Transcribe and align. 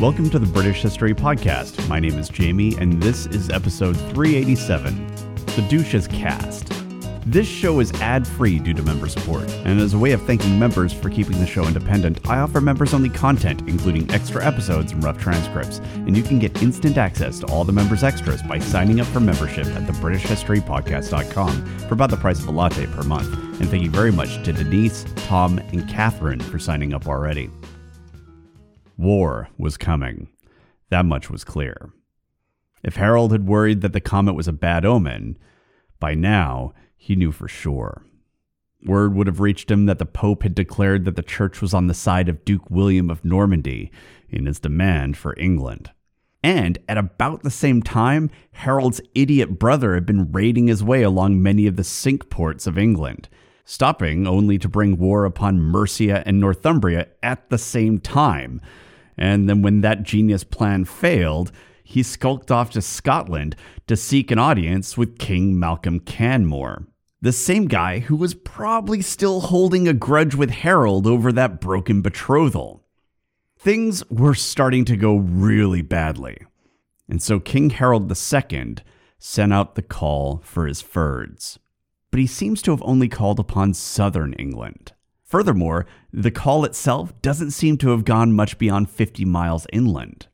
Welcome 0.00 0.28
to 0.28 0.38
the 0.38 0.46
British 0.46 0.82
History 0.82 1.14
Podcast. 1.14 1.88
My 1.88 1.98
name 1.98 2.18
is 2.18 2.28
Jamie, 2.28 2.76
and 2.76 3.02
this 3.02 3.24
is 3.24 3.48
episode 3.48 3.96
387 3.96 5.06
The 5.56 5.66
Douche 5.70 5.94
is 5.94 6.06
Cast. 6.06 6.70
This 7.24 7.48
show 7.48 7.80
is 7.80 7.90
ad 7.94 8.28
free 8.28 8.58
due 8.58 8.74
to 8.74 8.82
member 8.82 9.08
support, 9.08 9.50
and 9.64 9.80
as 9.80 9.94
a 9.94 9.98
way 9.98 10.12
of 10.12 10.20
thanking 10.24 10.58
members 10.58 10.92
for 10.92 11.08
keeping 11.08 11.38
the 11.38 11.46
show 11.46 11.66
independent, 11.66 12.28
I 12.28 12.40
offer 12.40 12.60
members 12.60 12.92
only 12.92 13.08
content, 13.08 13.62
including 13.66 14.10
extra 14.10 14.44
episodes 14.44 14.92
and 14.92 15.02
rough 15.02 15.16
transcripts, 15.16 15.78
and 15.94 16.14
you 16.14 16.22
can 16.22 16.38
get 16.38 16.62
instant 16.62 16.98
access 16.98 17.38
to 17.38 17.46
all 17.46 17.64
the 17.64 17.72
members' 17.72 18.04
extras 18.04 18.42
by 18.42 18.58
signing 18.58 19.00
up 19.00 19.06
for 19.06 19.20
membership 19.20 19.66
at 19.66 19.84
thebritishhistorypodcast.com 19.84 21.78
for 21.88 21.94
about 21.94 22.10
the 22.10 22.18
price 22.18 22.40
of 22.40 22.48
a 22.48 22.52
latte 22.52 22.86
per 22.88 23.02
month. 23.02 23.32
And 23.60 23.70
thank 23.70 23.82
you 23.82 23.90
very 23.90 24.12
much 24.12 24.44
to 24.44 24.52
Denise, 24.52 25.06
Tom, 25.16 25.56
and 25.58 25.88
Catherine 25.88 26.40
for 26.40 26.58
signing 26.58 26.92
up 26.92 27.06
already. 27.06 27.50
War 28.96 29.48
was 29.58 29.76
coming. 29.76 30.28
That 30.90 31.04
much 31.04 31.30
was 31.30 31.44
clear. 31.44 31.90
If 32.82 32.96
Harold 32.96 33.32
had 33.32 33.46
worried 33.46 33.80
that 33.80 33.92
the 33.92 34.00
comet 34.00 34.34
was 34.34 34.48
a 34.48 34.52
bad 34.52 34.84
omen, 34.84 35.38
by 35.98 36.14
now 36.14 36.72
he 36.96 37.16
knew 37.16 37.32
for 37.32 37.48
sure. 37.48 38.04
Word 38.84 39.14
would 39.14 39.26
have 39.26 39.40
reached 39.40 39.70
him 39.70 39.86
that 39.86 39.98
the 39.98 40.06
Pope 40.06 40.42
had 40.42 40.54
declared 40.54 41.04
that 41.04 41.16
the 41.16 41.22
church 41.22 41.60
was 41.60 41.74
on 41.74 41.88
the 41.88 41.94
side 41.94 42.28
of 42.28 42.44
Duke 42.44 42.70
William 42.70 43.10
of 43.10 43.24
Normandy 43.24 43.90
in 44.28 44.46
his 44.46 44.60
demand 44.60 45.16
for 45.16 45.34
England. 45.38 45.90
And 46.42 46.78
at 46.88 46.96
about 46.96 47.42
the 47.42 47.50
same 47.50 47.82
time, 47.82 48.30
Harold's 48.52 49.00
idiot 49.14 49.58
brother 49.58 49.94
had 49.94 50.06
been 50.06 50.30
raiding 50.30 50.68
his 50.68 50.84
way 50.84 51.02
along 51.02 51.42
many 51.42 51.66
of 51.66 51.74
the 51.74 51.82
cinque 51.82 52.30
ports 52.30 52.68
of 52.68 52.78
England, 52.78 53.28
stopping 53.64 54.28
only 54.28 54.58
to 54.58 54.68
bring 54.68 54.96
war 54.96 55.24
upon 55.24 55.58
Mercia 55.58 56.22
and 56.24 56.38
Northumbria 56.38 57.08
at 57.22 57.50
the 57.50 57.58
same 57.58 57.98
time. 57.98 58.60
And 59.16 59.48
then 59.48 59.62
when 59.62 59.80
that 59.80 60.02
genius 60.02 60.44
plan 60.44 60.84
failed, 60.84 61.52
he 61.82 62.02
skulked 62.02 62.50
off 62.50 62.70
to 62.70 62.82
Scotland 62.82 63.56
to 63.86 63.96
seek 63.96 64.30
an 64.30 64.38
audience 64.38 64.98
with 64.98 65.18
King 65.18 65.58
Malcolm 65.58 66.00
Canmore 66.00 66.86
the 67.26 67.32
same 67.32 67.66
guy 67.66 68.00
who 68.00 68.14
was 68.14 68.34
probably 68.34 69.00
still 69.02 69.40
holding 69.40 69.88
a 69.88 69.92
grudge 69.92 70.34
with 70.34 70.50
Harold 70.50 71.06
over 71.06 71.32
that 71.32 71.60
broken 71.60 72.02
betrothal. 72.02 72.84
Things 73.58 74.08
were 74.10 74.34
starting 74.34 74.84
to 74.84 74.96
go 74.96 75.16
really 75.16 75.82
badly, 75.82 76.38
and 77.08 77.22
so 77.22 77.40
King 77.40 77.70
Harold 77.70 78.08
II 78.10 78.76
sent 79.18 79.52
out 79.52 79.74
the 79.74 79.82
call 79.82 80.40
for 80.44 80.66
his 80.66 80.82
fyrds. 80.82 81.58
But 82.10 82.20
he 82.20 82.26
seems 82.26 82.62
to 82.62 82.70
have 82.70 82.82
only 82.84 83.08
called 83.08 83.40
upon 83.40 83.74
southern 83.74 84.32
England. 84.34 84.92
Furthermore, 85.24 85.86
the 86.16 86.30
call 86.30 86.64
itself 86.64 87.12
doesn't 87.20 87.50
seem 87.50 87.76
to 87.76 87.90
have 87.90 88.06
gone 88.06 88.32
much 88.32 88.56
beyond 88.56 88.88
50 88.88 89.26
miles 89.26 89.66
inland. 89.70 90.28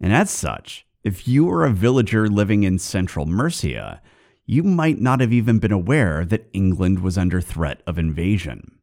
And 0.00 0.14
as 0.14 0.30
such, 0.30 0.86
if 1.04 1.28
you 1.28 1.44
were 1.44 1.66
a 1.66 1.72
villager 1.72 2.26
living 2.26 2.62
in 2.62 2.78
central 2.78 3.26
Mercia, 3.26 4.00
you 4.46 4.62
might 4.62 4.98
not 4.98 5.20
have 5.20 5.30
even 5.30 5.58
been 5.58 5.72
aware 5.72 6.24
that 6.24 6.48
England 6.54 7.00
was 7.00 7.18
under 7.18 7.42
threat 7.42 7.82
of 7.86 7.98
invasion. 7.98 8.78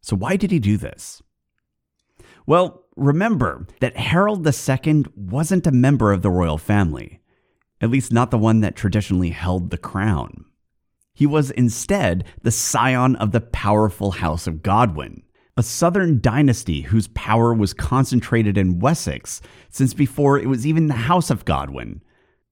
So, 0.00 0.16
why 0.16 0.36
did 0.36 0.50
he 0.50 0.58
do 0.58 0.78
this? 0.78 1.22
Well, 2.46 2.86
remember 2.96 3.66
that 3.80 3.98
Harold 3.98 4.46
II 4.46 5.04
wasn't 5.14 5.66
a 5.66 5.72
member 5.72 6.12
of 6.12 6.22
the 6.22 6.30
royal 6.30 6.56
family, 6.56 7.20
at 7.82 7.90
least 7.90 8.10
not 8.10 8.30
the 8.30 8.38
one 8.38 8.60
that 8.62 8.74
traditionally 8.74 9.30
held 9.30 9.68
the 9.68 9.78
crown. 9.78 10.46
He 11.20 11.26
was 11.26 11.50
instead 11.50 12.24
the 12.40 12.50
scion 12.50 13.14
of 13.16 13.32
the 13.32 13.42
powerful 13.42 14.12
House 14.12 14.46
of 14.46 14.62
Godwin, 14.62 15.22
a 15.54 15.62
southern 15.62 16.18
dynasty 16.18 16.80
whose 16.80 17.08
power 17.08 17.52
was 17.52 17.74
concentrated 17.74 18.56
in 18.56 18.78
Wessex 18.78 19.42
since 19.68 19.92
before 19.92 20.38
it 20.38 20.48
was 20.48 20.66
even 20.66 20.86
the 20.86 20.94
House 20.94 21.28
of 21.28 21.44
Godwin, 21.44 22.00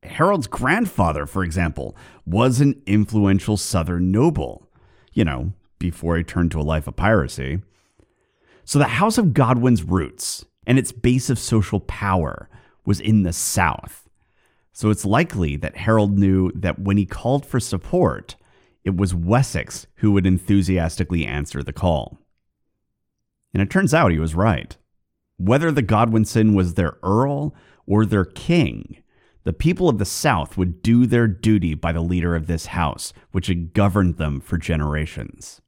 Harold's 0.03 0.47
grandfather, 0.47 1.25
for 1.25 1.43
example, 1.43 1.97
was 2.27 2.61
an 2.61 2.83
influential 2.85 3.57
southern 3.57 4.11
noble, 4.11 4.69
you 5.15 5.25
know, 5.25 5.55
before 5.79 6.19
he 6.19 6.23
turned 6.23 6.51
to 6.51 6.61
a 6.61 6.63
life 6.63 6.87
of 6.87 6.95
piracy. 6.95 7.63
So 8.67 8.79
the 8.79 8.85
House 8.85 9.17
of 9.17 9.33
Godwin's 9.33 9.83
roots 9.83 10.45
and 10.67 10.79
its 10.79 10.93
base 10.93 11.31
of 11.31 11.39
social 11.39 11.81
power 11.81 12.51
was 12.85 13.01
in 13.01 13.23
the 13.23 13.33
south. 13.33 14.11
So 14.75 14.91
it's 14.91 15.07
likely 15.07 15.57
that 15.57 15.79
Harold 15.79 16.19
knew 16.19 16.53
that 16.55 16.79
when 16.79 16.99
he 16.99 17.07
called 17.07 17.47
for 17.47 17.61
support, 17.61 18.37
it 18.89 18.97
was 18.97 19.15
Wessex 19.15 19.87
who 19.97 20.13
would 20.13 20.25
enthusiastically 20.25 21.27
answer 21.27 21.63
the 21.63 21.75
call. 21.75 22.19
And 23.53 23.63
it 23.63 23.69
turns 23.69 23.93
out 23.93 24.13
he 24.13 24.19
was 24.19 24.35
right. 24.35 24.75
Whether 25.37 25.71
the 25.71 25.83
Godwinson 25.83 26.55
was 26.55 26.73
their 26.73 26.97
earl 27.03 27.55
or 27.87 28.07
their 28.07 28.25
king, 28.25 29.03
the 29.45 29.53
people 29.53 29.91
of 29.91 29.99
the 29.99 30.07
South 30.07 30.57
would 30.57 30.83
do 30.83 31.05
their 31.05 31.29
duty 31.29 31.75
by 31.75 31.93
the 31.93 32.01
leader 32.01 32.35
of 32.35 32.47
this 32.47 32.67
house, 32.67 33.13
which 33.31 33.49
had 33.49 33.75
governed 33.75 34.17
them 34.17 34.41
for 34.41 34.57
generations. 34.57 35.61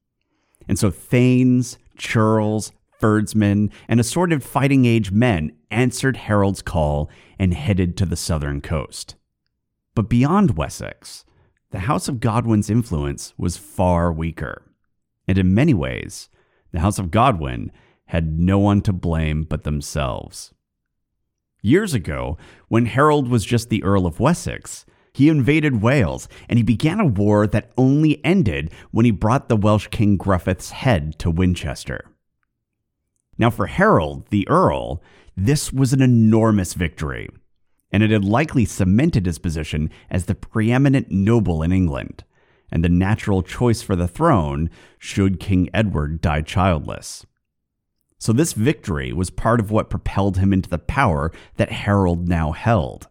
And 0.67 0.79
so 0.79 0.91
Thanes, 0.91 1.77
churls, 1.99 2.73
fyrdsmen, 3.03 3.71
and 3.87 4.01
assorted 4.01 4.43
fighting 4.43 4.87
age 4.87 5.13
men 5.13 5.53
answered 5.71 6.17
Harold's 6.17 6.63
call 6.63 7.11
and 7.39 7.53
headed 7.53 7.99
to 7.99 8.07
the 8.07 8.17
southern 8.17 8.63
coast. 8.63 9.15
But 9.95 10.09
beyond 10.09 10.57
Wessex, 10.57 11.27
the 11.71 11.81
House 11.81 12.09
of 12.09 12.21
Godwin's 12.21 12.69
influence 12.69 13.33
was 13.39 13.57
far 13.57 14.13
weaker. 14.13 14.63
And 15.29 15.39
in 15.39 15.55
many 15.55 15.75
ways, 15.75 16.29
the 16.73 16.81
House 16.81 16.99
of 16.99 17.11
Godwin 17.11 17.71
had 18.07 18.39
no 18.39 18.59
one 18.59 18.81
to 18.83 18.93
blame 18.93 19.45
but 19.45 19.63
themselves. 19.63 20.53
Years 21.63 21.95
ago, 21.95 22.39
when 22.69 22.87
Harold 22.87 23.29
was 23.29 23.45
just 23.45 23.69
the 23.69 23.85
Earl 23.85 24.07
of 24.07 24.19
Wessex, 24.19 24.85
he 25.13 25.29
invaded 25.29 25.83
Wales 25.83 26.29
and 26.49 26.59
he 26.59 26.63
began 26.63 26.99
a 26.99 27.07
war 27.07 27.47
that 27.47 27.71
only 27.77 28.25
ended 28.25 28.73
when 28.91 29.05
he 29.05 29.11
brought 29.11 29.49
the 29.49 29.57
Welsh 29.57 29.89
King 29.89 30.17
Gruffydd's 30.19 30.71
head 30.71 31.19
to 31.19 31.31
Winchester. 31.31 32.05
Now, 33.39 33.51
for 33.51 33.67
Harold, 33.67 34.27
the 34.31 34.47
Earl, 34.49 35.03
this 35.37 35.73
was 35.73 35.93
an 35.93 36.03
enormous 36.03 36.75
victory, 36.75 37.29
and 37.93 38.03
it 38.03 38.11
had 38.11 38.25
likely 38.25 38.65
cemented 38.65 39.27
his 39.27 39.39
position 39.39 39.91
as 40.11 40.27
the 40.27 40.35
preeminent 40.35 41.11
noble 41.11 41.63
in 41.63 41.73
England 41.73 42.25
and 42.71 42.85
the 42.85 42.89
natural 42.89 43.43
choice 43.43 43.83
for 43.83 43.97
the 43.97 44.09
throne 44.09 44.71
should 44.99 45.41
King 45.41 45.69
Edward 45.75 46.21
die 46.21 46.43
childless. 46.43 47.27
So 48.19 48.33
this 48.33 48.53
victory 48.53 49.13
was 49.13 49.31
part 49.31 49.61
of 49.61 49.71
what 49.71 49.91
propelled 49.91 50.37
him 50.37 50.53
into 50.53 50.69
the 50.69 50.79
power 50.79 51.33
that 51.57 51.73
Harold 51.73 52.29
now 52.29 52.53
held. 52.53 53.09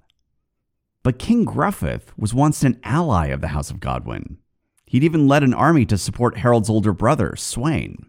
But 1.03 1.19
King 1.19 1.45
Gruffydd 1.45 2.03
was 2.18 2.34
once 2.34 2.63
an 2.63 2.79
ally 2.84 3.28
of 3.28 3.41
the 3.41 3.50
House 3.50 3.72
of 3.72 3.79
Godwin. 3.79 4.38
He'd 4.85 5.03
even 5.03 5.28
led 5.28 5.44
an 5.44 5.53
army 5.53 5.85
to 5.88 5.97
support 5.97 6.38
Harold's 6.38 6.69
older 6.69 6.94
brother, 6.94 7.34
Sweyn. 7.35 8.09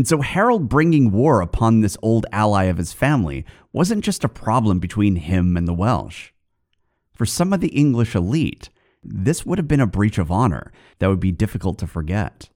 And 0.00 0.08
so 0.08 0.22
Harold 0.22 0.70
bringing 0.70 1.12
war 1.12 1.42
upon 1.42 1.82
this 1.82 1.98
old 2.00 2.24
ally 2.32 2.64
of 2.64 2.78
his 2.78 2.90
family 2.90 3.44
wasn't 3.70 4.02
just 4.02 4.24
a 4.24 4.30
problem 4.30 4.78
between 4.78 5.16
him 5.16 5.58
and 5.58 5.68
the 5.68 5.74
Welsh. 5.74 6.30
For 7.12 7.26
some 7.26 7.52
of 7.52 7.60
the 7.60 7.68
English 7.68 8.14
elite, 8.14 8.70
this 9.04 9.44
would 9.44 9.58
have 9.58 9.68
been 9.68 9.78
a 9.78 9.86
breach 9.86 10.16
of 10.16 10.32
honor 10.32 10.72
that 11.00 11.08
would 11.08 11.20
be 11.20 11.32
difficult 11.32 11.76
to 11.80 11.86
forget. 11.86 12.48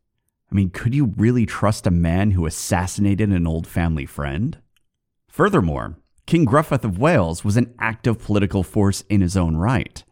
I 0.51 0.55
mean, 0.55 0.71
could 0.71 0.95
you 0.95 1.13
really 1.19 1.45
trust 1.45 1.87
a 1.87 1.91
man 1.91 2.31
who 2.31 2.47
assassinated 2.47 3.29
an 3.29 3.47
old 3.47 3.67
family 3.67 4.07
friend? 4.07 4.57
Furthermore, 5.29 5.99
King 6.25 6.47
Gruffydd 6.47 6.83
of 6.83 6.99
Wales 6.99 7.45
was 7.45 7.59
an 7.59 7.75
active 7.79 8.19
political 8.19 8.63
force 8.63 9.03
in 9.11 9.21
his 9.21 9.37
own 9.37 9.59
right, 9.59 10.03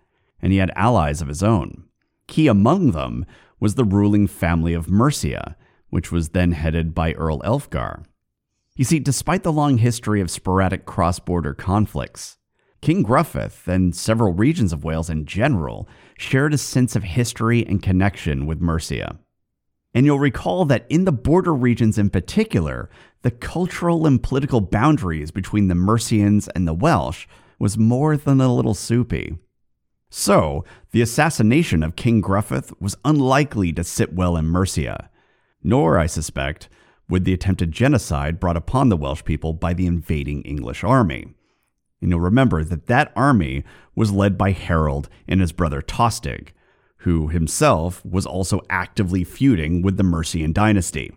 and 0.42 0.52
he 0.52 0.58
had 0.58 0.70
allies 0.76 1.22
of 1.22 1.28
his 1.28 1.42
own. 1.42 1.84
Key 2.26 2.46
among 2.46 2.90
them 2.90 3.24
was 3.58 3.76
the 3.76 3.84
ruling 3.84 4.26
family 4.26 4.74
of 4.74 4.90
Mercia, 4.90 5.56
which 5.92 6.10
was 6.10 6.30
then 6.30 6.52
headed 6.52 6.94
by 6.94 7.12
Earl 7.12 7.42
Elfgar. 7.42 8.02
You 8.76 8.84
see, 8.86 8.98
despite 8.98 9.42
the 9.42 9.52
long 9.52 9.76
history 9.76 10.22
of 10.22 10.30
sporadic 10.30 10.86
cross 10.86 11.18
border 11.18 11.52
conflicts, 11.52 12.38
King 12.80 13.04
Gruffydd 13.04 13.68
and 13.68 13.94
several 13.94 14.32
regions 14.32 14.72
of 14.72 14.84
Wales 14.84 15.10
in 15.10 15.26
general 15.26 15.86
shared 16.16 16.54
a 16.54 16.58
sense 16.58 16.96
of 16.96 17.04
history 17.04 17.66
and 17.66 17.82
connection 17.82 18.46
with 18.46 18.62
Mercia. 18.62 19.18
And 19.92 20.06
you'll 20.06 20.18
recall 20.18 20.64
that 20.64 20.86
in 20.88 21.04
the 21.04 21.12
border 21.12 21.52
regions 21.52 21.98
in 21.98 22.08
particular, 22.08 22.88
the 23.20 23.30
cultural 23.30 24.06
and 24.06 24.22
political 24.22 24.62
boundaries 24.62 25.30
between 25.30 25.68
the 25.68 25.74
Mercians 25.74 26.48
and 26.54 26.66
the 26.66 26.72
Welsh 26.72 27.26
was 27.58 27.76
more 27.76 28.16
than 28.16 28.40
a 28.40 28.52
little 28.52 28.72
soupy. 28.72 29.36
So, 30.08 30.64
the 30.92 31.02
assassination 31.02 31.82
of 31.82 31.96
King 31.96 32.22
Gruffydd 32.22 32.72
was 32.80 32.96
unlikely 33.04 33.74
to 33.74 33.84
sit 33.84 34.14
well 34.14 34.38
in 34.38 34.46
Mercia, 34.46 35.10
nor, 35.62 35.98
I 35.98 36.06
suspect, 36.06 36.68
would 37.08 37.24
the 37.24 37.34
attempted 37.34 37.72
genocide 37.72 38.40
brought 38.40 38.56
upon 38.56 38.88
the 38.88 38.96
Welsh 38.96 39.24
people 39.24 39.52
by 39.52 39.74
the 39.74 39.86
invading 39.86 40.42
English 40.42 40.82
army. 40.82 41.26
And 42.00 42.10
you'll 42.10 42.20
remember 42.20 42.64
that 42.64 42.86
that 42.86 43.12
army 43.14 43.64
was 43.94 44.10
led 44.10 44.36
by 44.36 44.52
Harold 44.52 45.08
and 45.28 45.40
his 45.40 45.52
brother 45.52 45.80
Tostig, 45.80 46.48
who 46.98 47.28
himself 47.28 48.04
was 48.04 48.26
also 48.26 48.60
actively 48.70 49.24
feuding 49.24 49.82
with 49.82 49.96
the 49.96 50.02
Mercian 50.02 50.52
dynasty. 50.52 51.12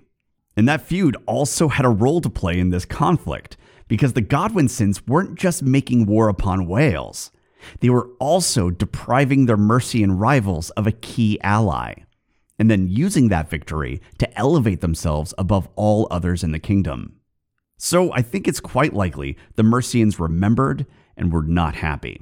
And 0.57 0.67
that 0.67 0.81
feud 0.81 1.17
also 1.25 1.67
had 1.67 1.85
a 1.85 1.89
role 1.89 2.21
to 2.21 2.29
play 2.29 2.59
in 2.59 2.69
this 2.69 2.85
conflict, 2.85 3.57
because 3.87 4.13
the 4.13 4.21
Godwinsons 4.21 5.07
weren't 5.07 5.35
just 5.35 5.63
making 5.63 6.05
war 6.05 6.27
upon 6.29 6.67
Wales, 6.67 7.31
they 7.79 7.89
were 7.89 8.09
also 8.19 8.69
depriving 8.69 9.45
their 9.45 9.57
Mercian 9.57 10.17
rivals 10.17 10.69
of 10.71 10.87
a 10.87 10.91
key 10.91 11.39
ally, 11.41 11.95
and 12.57 12.69
then 12.69 12.87
using 12.87 13.29
that 13.29 13.49
victory 13.49 14.01
to 14.17 14.37
elevate 14.37 14.81
themselves 14.81 15.33
above 15.37 15.67
all 15.75 16.07
others 16.09 16.43
in 16.43 16.51
the 16.51 16.59
kingdom. 16.59 17.19
So 17.77 18.11
I 18.13 18.21
think 18.21 18.47
it's 18.47 18.59
quite 18.59 18.93
likely 18.93 19.37
the 19.55 19.63
Mercians 19.63 20.19
remembered 20.19 20.85
and 21.17 21.31
were 21.31 21.43
not 21.43 21.75
happy. 21.75 22.21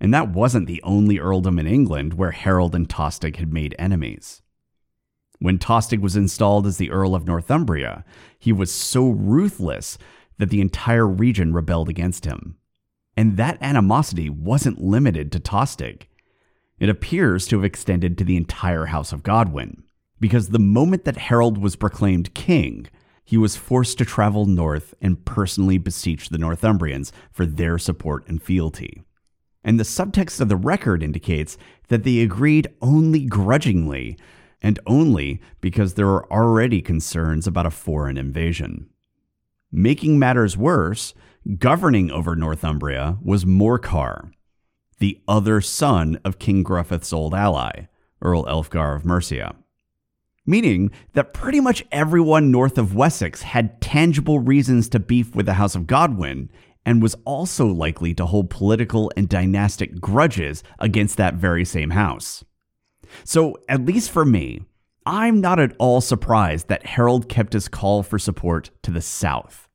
And 0.00 0.12
that 0.12 0.30
wasn't 0.30 0.66
the 0.66 0.82
only 0.82 1.18
earldom 1.18 1.58
in 1.58 1.66
England 1.66 2.14
where 2.14 2.32
Harold 2.32 2.74
and 2.74 2.88
Tostig 2.88 3.36
had 3.36 3.52
made 3.52 3.76
enemies. 3.78 4.42
When 5.38 5.58
Tostig 5.58 6.00
was 6.00 6.16
installed 6.16 6.66
as 6.66 6.78
the 6.78 6.90
Earl 6.90 7.14
of 7.14 7.26
Northumbria, 7.26 8.04
he 8.38 8.52
was 8.52 8.72
so 8.72 9.08
ruthless 9.08 9.98
that 10.38 10.50
the 10.50 10.60
entire 10.60 11.06
region 11.06 11.52
rebelled 11.52 11.88
against 11.88 12.24
him. 12.24 12.56
And 13.16 13.36
that 13.36 13.58
animosity 13.60 14.30
wasn't 14.30 14.80
limited 14.80 15.30
to 15.32 15.40
Tostig. 15.40 16.02
It 16.82 16.88
appears 16.88 17.46
to 17.46 17.56
have 17.56 17.64
extended 17.64 18.18
to 18.18 18.24
the 18.24 18.36
entire 18.36 18.86
House 18.86 19.12
of 19.12 19.22
Godwin, 19.22 19.84
because 20.18 20.48
the 20.48 20.58
moment 20.58 21.04
that 21.04 21.16
Harold 21.16 21.56
was 21.56 21.76
proclaimed 21.76 22.34
king, 22.34 22.88
he 23.24 23.36
was 23.36 23.54
forced 23.54 23.98
to 23.98 24.04
travel 24.04 24.46
north 24.46 24.92
and 25.00 25.24
personally 25.24 25.78
beseech 25.78 26.28
the 26.28 26.38
Northumbrians 26.38 27.12
for 27.30 27.46
their 27.46 27.78
support 27.78 28.26
and 28.26 28.42
fealty. 28.42 29.04
And 29.62 29.78
the 29.78 29.84
subtext 29.84 30.40
of 30.40 30.48
the 30.48 30.56
record 30.56 31.04
indicates 31.04 31.56
that 31.86 32.02
they 32.02 32.18
agreed 32.18 32.66
only 32.82 33.26
grudgingly, 33.26 34.18
and 34.60 34.80
only 34.84 35.40
because 35.60 35.94
there 35.94 36.08
were 36.08 36.28
already 36.32 36.82
concerns 36.82 37.46
about 37.46 37.64
a 37.64 37.70
foreign 37.70 38.18
invasion. 38.18 38.90
Making 39.70 40.18
matters 40.18 40.56
worse, 40.56 41.14
governing 41.58 42.10
over 42.10 42.34
Northumbria 42.34 43.18
was 43.22 43.44
Morcar, 43.44 44.32
the 45.02 45.20
other 45.26 45.60
son 45.60 46.16
of 46.24 46.38
King 46.38 46.62
Gruffydd's 46.62 47.12
old 47.12 47.34
ally, 47.34 47.86
Earl 48.20 48.44
Elfgar 48.44 48.94
of 48.94 49.04
Mercia. 49.04 49.56
Meaning 50.46 50.92
that 51.14 51.34
pretty 51.34 51.58
much 51.58 51.84
everyone 51.90 52.52
north 52.52 52.78
of 52.78 52.94
Wessex 52.94 53.42
had 53.42 53.80
tangible 53.80 54.38
reasons 54.38 54.88
to 54.90 55.00
beef 55.00 55.34
with 55.34 55.46
the 55.46 55.54
House 55.54 55.74
of 55.74 55.88
Godwin 55.88 56.50
and 56.86 57.02
was 57.02 57.16
also 57.24 57.66
likely 57.66 58.14
to 58.14 58.26
hold 58.26 58.48
political 58.48 59.10
and 59.16 59.28
dynastic 59.28 60.00
grudges 60.00 60.62
against 60.78 61.16
that 61.16 61.34
very 61.34 61.64
same 61.64 61.90
house. 61.90 62.44
So, 63.24 63.56
at 63.68 63.84
least 63.84 64.08
for 64.08 64.24
me, 64.24 64.62
I'm 65.04 65.40
not 65.40 65.58
at 65.58 65.74
all 65.80 66.00
surprised 66.00 66.68
that 66.68 66.86
Harold 66.86 67.28
kept 67.28 67.54
his 67.54 67.66
call 67.66 68.04
for 68.04 68.20
support 68.20 68.70
to 68.82 68.92
the 68.92 69.02
south. 69.02 69.68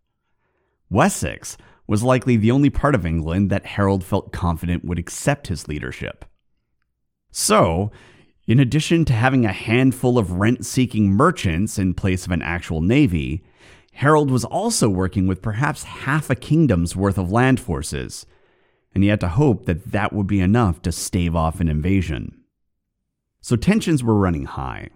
Wessex 0.89 1.57
was 1.87 2.03
likely 2.03 2.35
the 2.35 2.51
only 2.51 2.69
part 2.69 2.93
of 2.93 3.05
England 3.05 3.49
that 3.49 3.65
Harold 3.65 4.03
felt 4.03 4.33
confident 4.33 4.83
would 4.83 4.99
accept 4.99 5.47
his 5.47 5.67
leadership. 5.67 6.25
So, 7.31 7.91
in 8.45 8.59
addition 8.59 9.05
to 9.05 9.13
having 9.13 9.45
a 9.45 9.53
handful 9.53 10.17
of 10.17 10.33
rent 10.33 10.65
seeking 10.65 11.09
merchants 11.09 11.77
in 11.77 11.93
place 11.93 12.25
of 12.25 12.31
an 12.31 12.41
actual 12.41 12.81
navy, 12.81 13.43
Harold 13.93 14.29
was 14.29 14.45
also 14.45 14.89
working 14.89 15.27
with 15.27 15.41
perhaps 15.41 15.83
half 15.83 16.29
a 16.29 16.35
kingdom's 16.35 16.95
worth 16.95 17.17
of 17.17 17.31
land 17.31 17.59
forces, 17.59 18.25
and 18.93 19.03
he 19.03 19.09
had 19.09 19.19
to 19.21 19.29
hope 19.29 19.65
that 19.65 19.91
that 19.91 20.13
would 20.13 20.27
be 20.27 20.39
enough 20.39 20.81
to 20.83 20.91
stave 20.91 21.35
off 21.35 21.59
an 21.59 21.67
invasion. 21.67 22.43
So 23.41 23.55
tensions 23.55 24.03
were 24.03 24.15
running 24.15 24.45
high. 24.45 24.89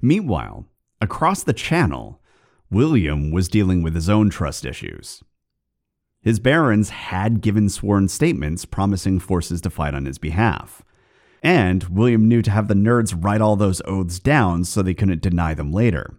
Meanwhile, 0.00 0.66
across 1.00 1.42
the 1.42 1.52
channel, 1.52 2.20
William 2.70 3.30
was 3.30 3.48
dealing 3.48 3.82
with 3.82 3.94
his 3.94 4.08
own 4.08 4.30
trust 4.30 4.64
issues. 4.64 5.22
His 6.22 6.38
barons 6.38 6.90
had 6.90 7.40
given 7.40 7.68
sworn 7.68 8.08
statements 8.08 8.64
promising 8.64 9.18
forces 9.18 9.60
to 9.62 9.70
fight 9.70 9.94
on 9.94 10.06
his 10.06 10.18
behalf. 10.18 10.82
And 11.42 11.82
William 11.84 12.28
knew 12.28 12.42
to 12.42 12.50
have 12.50 12.68
the 12.68 12.74
nerds 12.74 13.16
write 13.18 13.40
all 13.40 13.56
those 13.56 13.82
oaths 13.84 14.20
down 14.20 14.64
so 14.64 14.80
they 14.80 14.94
couldn't 14.94 15.20
deny 15.20 15.54
them 15.54 15.72
later. 15.72 16.14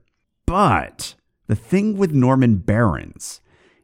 But 0.46 1.16
the 1.48 1.56
thing 1.56 1.98
with 1.98 2.12
Norman 2.12 2.58
barons 2.58 3.40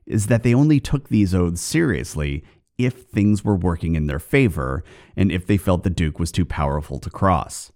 is 0.05 0.27
that 0.27 0.43
they 0.43 0.53
only 0.53 0.81
took 0.81 1.07
these 1.07 1.33
oaths 1.33 1.61
seriously 1.61 2.43
if 2.77 3.03
things 3.03 3.45
were 3.45 3.55
working 3.55 3.95
in 3.95 4.07
their 4.07 4.19
favor 4.19 4.83
and 5.15 5.31
if 5.31 5.47
they 5.47 5.57
felt 5.57 5.83
the 5.83 5.89
Duke 5.89 6.19
was 6.19 6.31
too 6.31 6.45
powerful 6.45 6.99
to 6.99 7.09
cross. 7.09 7.71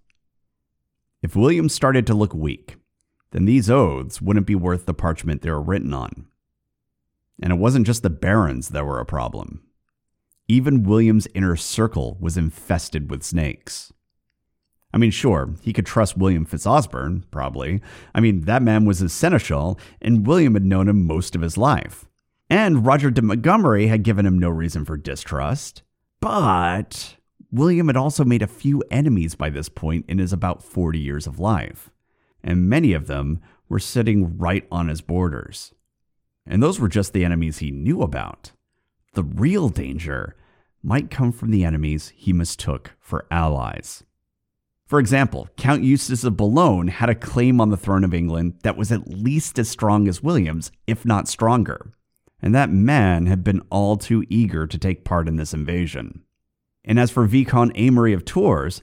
If 1.22 1.34
William 1.34 1.70
started 1.70 2.06
to 2.08 2.14
look 2.14 2.34
weak, 2.34 2.76
then 3.30 3.46
these 3.46 3.70
oaths 3.70 4.20
wouldn't 4.20 4.46
be 4.46 4.54
worth 4.54 4.84
the 4.84 4.92
parchment 4.92 5.40
they 5.40 5.50
were 5.50 5.60
written 5.60 5.94
on. 5.94 6.26
And 7.42 7.52
it 7.52 7.56
wasn't 7.56 7.86
just 7.86 8.02
the 8.02 8.10
barons 8.10 8.68
that 8.70 8.86
were 8.86 9.00
a 9.00 9.06
problem. 9.06 9.62
Even 10.46 10.82
William's 10.82 11.26
inner 11.34 11.56
circle 11.56 12.16
was 12.20 12.36
infested 12.36 13.10
with 13.10 13.22
snakes. 13.22 13.92
I 14.92 14.98
mean, 14.98 15.10
sure, 15.10 15.54
he 15.62 15.72
could 15.72 15.86
trust 15.86 16.16
William 16.16 16.46
FitzOsbern, 16.46 17.24
probably. 17.30 17.80
I 18.14 18.20
mean, 18.20 18.42
that 18.42 18.62
man 18.62 18.84
was 18.84 19.00
his 19.00 19.12
seneschal, 19.12 19.78
and 20.00 20.26
William 20.26 20.54
had 20.54 20.64
known 20.64 20.88
him 20.88 21.06
most 21.06 21.34
of 21.34 21.42
his 21.42 21.58
life. 21.58 22.06
And 22.48 22.86
Roger 22.86 23.10
de 23.10 23.22
Montgomery 23.22 23.88
had 23.88 24.04
given 24.04 24.26
him 24.26 24.38
no 24.38 24.50
reason 24.50 24.84
for 24.84 24.96
distrust. 24.96 25.82
But 26.20 27.16
William 27.50 27.88
had 27.88 27.96
also 27.96 28.24
made 28.24 28.42
a 28.42 28.46
few 28.46 28.84
enemies 28.90 29.34
by 29.34 29.50
this 29.50 29.68
point 29.68 30.04
in 30.08 30.18
his 30.18 30.32
about 30.32 30.62
40 30.62 31.00
years 31.00 31.26
of 31.26 31.40
life 31.40 31.90
and 32.44 32.68
many 32.68 32.92
of 32.92 33.06
them 33.06 33.40
were 33.68 33.80
sitting 33.80 34.36
right 34.36 34.68
on 34.70 34.88
his 34.88 35.00
borders. 35.00 35.73
And 36.46 36.62
those 36.62 36.78
were 36.78 36.88
just 36.88 37.12
the 37.12 37.24
enemies 37.24 37.58
he 37.58 37.70
knew 37.70 38.02
about. 38.02 38.52
The 39.14 39.22
real 39.22 39.68
danger 39.68 40.36
might 40.82 41.10
come 41.10 41.32
from 41.32 41.50
the 41.50 41.64
enemies 41.64 42.12
he 42.14 42.32
mistook 42.32 42.92
for 43.00 43.26
allies. 43.30 44.04
For 44.86 44.98
example, 45.00 45.48
Count 45.56 45.82
Eustace 45.82 46.24
of 46.24 46.36
Boulogne 46.36 46.88
had 46.88 47.08
a 47.08 47.14
claim 47.14 47.60
on 47.60 47.70
the 47.70 47.76
throne 47.76 48.04
of 48.04 48.12
England 48.12 48.58
that 48.62 48.76
was 48.76 48.92
at 48.92 49.08
least 49.08 49.58
as 49.58 49.70
strong 49.70 50.06
as 50.08 50.22
William's, 50.22 50.70
if 50.86 51.06
not 51.06 51.26
stronger. 51.26 51.94
And 52.42 52.54
that 52.54 52.68
man 52.68 53.24
had 53.24 53.42
been 53.42 53.62
all 53.70 53.96
too 53.96 54.24
eager 54.28 54.66
to 54.66 54.78
take 54.78 55.04
part 55.04 55.26
in 55.26 55.36
this 55.36 55.54
invasion. 55.54 56.22
And 56.84 57.00
as 57.00 57.10
for 57.10 57.24
Viscount 57.24 57.72
Amory 57.76 58.12
of 58.12 58.24
Thouars, 58.24 58.82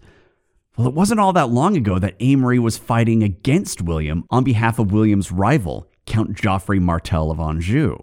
well, 0.75 0.87
it 0.87 0.95
wasn't 0.95 1.19
all 1.19 1.33
that 1.33 1.51
long 1.51 1.77
ago 1.77 1.99
that 1.99 2.15
Amory 2.19 2.57
was 2.57 2.79
fighting 2.79 3.21
against 3.21 3.83
William 3.83 4.23
on 4.31 4.43
behalf 4.43 4.79
of 4.79 4.91
William's 4.91 5.31
rival, 5.31 5.90
Count 6.05 6.33
Geoffrey 6.33 6.79
Martel 6.79 7.31
of 7.31 7.39
Anjou. 7.39 7.97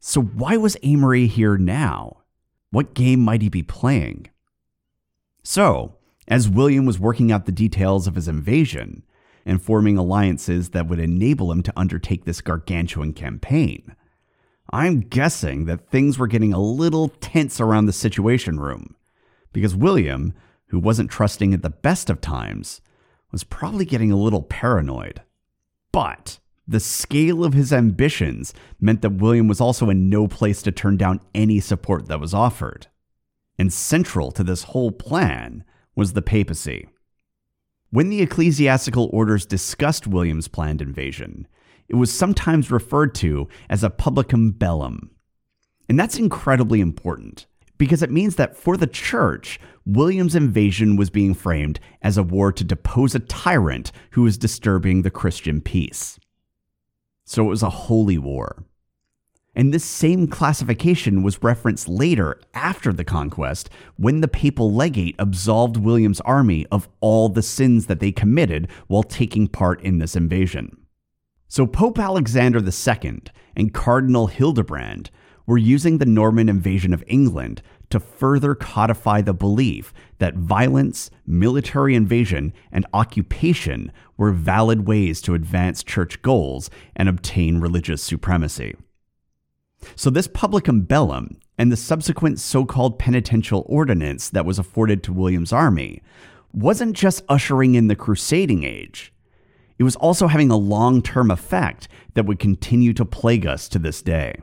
So 0.00 0.20
why 0.20 0.56
was 0.56 0.76
Amory 0.82 1.26
here 1.26 1.56
now? 1.56 2.18
What 2.70 2.94
game 2.94 3.20
might 3.20 3.42
he 3.42 3.48
be 3.48 3.62
playing? 3.62 4.28
So, 5.42 5.96
as 6.26 6.48
William 6.48 6.86
was 6.86 6.98
working 6.98 7.30
out 7.30 7.46
the 7.46 7.52
details 7.52 8.06
of 8.06 8.14
his 8.14 8.28
invasion 8.28 9.02
and 9.46 9.62
forming 9.62 9.98
alliances 9.98 10.70
that 10.70 10.88
would 10.88 10.98
enable 10.98 11.52
him 11.52 11.62
to 11.62 11.72
undertake 11.78 12.24
this 12.24 12.40
gargantuan 12.40 13.12
campaign, 13.12 13.94
I'm 14.70 15.00
guessing 15.00 15.66
that 15.66 15.90
things 15.90 16.18
were 16.18 16.26
getting 16.26 16.52
a 16.52 16.60
little 16.60 17.08
tense 17.08 17.60
around 17.60 17.86
the 17.86 17.92
Situation 17.92 18.58
Room 18.58 18.96
because 19.52 19.76
William 19.76 20.34
who 20.74 20.80
wasn't 20.80 21.08
trusting 21.08 21.54
at 21.54 21.62
the 21.62 21.70
best 21.70 22.10
of 22.10 22.20
times, 22.20 22.80
was 23.30 23.44
probably 23.44 23.84
getting 23.84 24.10
a 24.10 24.16
little 24.16 24.42
paranoid. 24.42 25.22
But 25.92 26.40
the 26.66 26.80
scale 26.80 27.44
of 27.44 27.52
his 27.52 27.72
ambitions 27.72 28.54
meant 28.80 29.02
that 29.02 29.10
William 29.10 29.48
was 29.48 29.60
also 29.60 29.90
in 29.90 30.08
no 30.08 30.26
place 30.26 30.62
to 30.62 30.72
turn 30.72 30.96
down 30.96 31.20
any 31.34 31.60
support 31.60 32.08
that 32.08 32.20
was 32.20 32.32
offered. 32.32 32.86
And 33.58 33.72
central 33.72 34.32
to 34.32 34.42
this 34.42 34.64
whole 34.64 34.90
plan 34.90 35.64
was 35.94 36.12
the 36.12 36.22
papacy. 36.22 36.88
When 37.90 38.08
the 38.08 38.22
ecclesiastical 38.22 39.08
orders 39.12 39.46
discussed 39.46 40.06
William's 40.06 40.48
planned 40.48 40.82
invasion, 40.82 41.46
it 41.88 41.96
was 41.96 42.12
sometimes 42.12 42.70
referred 42.70 43.14
to 43.16 43.46
as 43.68 43.84
a 43.84 43.90
publicum 43.90 44.58
bellum. 44.58 45.10
And 45.88 46.00
that's 46.00 46.18
incredibly 46.18 46.80
important 46.80 47.46
because 47.76 48.02
it 48.02 48.10
means 48.10 48.36
that 48.36 48.56
for 48.56 48.76
the 48.76 48.86
church, 48.86 49.60
William's 49.84 50.34
invasion 50.34 50.96
was 50.96 51.10
being 51.10 51.34
framed 51.34 51.78
as 52.02 52.16
a 52.16 52.22
war 52.22 52.52
to 52.52 52.64
depose 52.64 53.14
a 53.14 53.18
tyrant 53.20 53.92
who 54.12 54.22
was 54.22 54.38
disturbing 54.38 55.02
the 55.02 55.10
Christian 55.10 55.60
peace. 55.60 56.18
So 57.24 57.46
it 57.46 57.50
was 57.50 57.62
a 57.62 57.70
holy 57.70 58.18
war. 58.18 58.64
And 59.56 59.72
this 59.72 59.84
same 59.84 60.26
classification 60.26 61.22
was 61.22 61.42
referenced 61.42 61.88
later 61.88 62.40
after 62.54 62.92
the 62.92 63.04
conquest 63.04 63.70
when 63.96 64.20
the 64.20 64.28
papal 64.28 64.74
legate 64.74 65.14
absolved 65.18 65.76
William's 65.76 66.20
army 66.22 66.66
of 66.72 66.88
all 67.00 67.28
the 67.28 67.42
sins 67.42 67.86
that 67.86 68.00
they 68.00 68.10
committed 68.10 68.68
while 68.88 69.04
taking 69.04 69.46
part 69.46 69.80
in 69.82 69.98
this 69.98 70.16
invasion. 70.16 70.76
So 71.46 71.66
Pope 71.66 72.00
Alexander 72.00 72.58
II 72.58 73.22
and 73.54 73.72
Cardinal 73.72 74.26
Hildebrand 74.26 75.10
were 75.46 75.58
using 75.58 75.98
the 75.98 76.06
Norman 76.06 76.48
invasion 76.48 76.92
of 76.92 77.04
England 77.06 77.62
to 77.94 78.00
further 78.00 78.56
codify 78.56 79.20
the 79.20 79.32
belief 79.32 79.94
that 80.18 80.34
violence, 80.34 81.12
military 81.24 81.94
invasion, 81.94 82.52
and 82.72 82.84
occupation 82.92 83.92
were 84.16 84.32
valid 84.32 84.84
ways 84.84 85.20
to 85.20 85.34
advance 85.34 85.84
church 85.84 86.20
goals 86.22 86.70
and 86.96 87.08
obtain 87.08 87.60
religious 87.60 88.02
supremacy. 88.02 88.74
So, 89.94 90.10
this 90.10 90.26
publicum 90.26 90.88
bellum 90.88 91.38
and 91.56 91.70
the 91.70 91.76
subsequent 91.76 92.40
so 92.40 92.64
called 92.64 92.98
penitential 92.98 93.64
ordinance 93.68 94.28
that 94.30 94.44
was 94.44 94.58
afforded 94.58 95.04
to 95.04 95.12
William's 95.12 95.52
army 95.52 96.02
wasn't 96.52 96.96
just 96.96 97.22
ushering 97.28 97.76
in 97.76 97.86
the 97.86 97.94
crusading 97.94 98.64
age, 98.64 99.12
it 99.78 99.84
was 99.84 99.94
also 99.94 100.26
having 100.26 100.50
a 100.50 100.56
long 100.56 101.00
term 101.00 101.30
effect 101.30 101.86
that 102.14 102.26
would 102.26 102.40
continue 102.40 102.92
to 102.92 103.04
plague 103.04 103.46
us 103.46 103.68
to 103.68 103.78
this 103.78 104.02
day. 104.02 104.40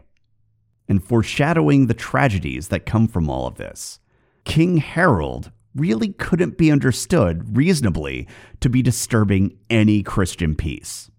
And 0.88 1.04
foreshadowing 1.04 1.88
the 1.88 1.94
tragedies 1.94 2.68
that 2.68 2.86
come 2.86 3.08
from 3.08 3.30
all 3.30 3.48
of 3.48 3.56
this, 3.56 4.00
King 4.44 4.78
Harold 4.78 5.52
really 5.76 6.10
couldn't 6.14 6.58
be 6.58 6.72
understood 6.72 7.56
reasonably 7.56 8.28
to 8.60 8.70
be 8.70 8.82
disturbing 8.82 9.58
any 9.70 10.04
Christian 10.04 10.56
peace. 10.56 11.10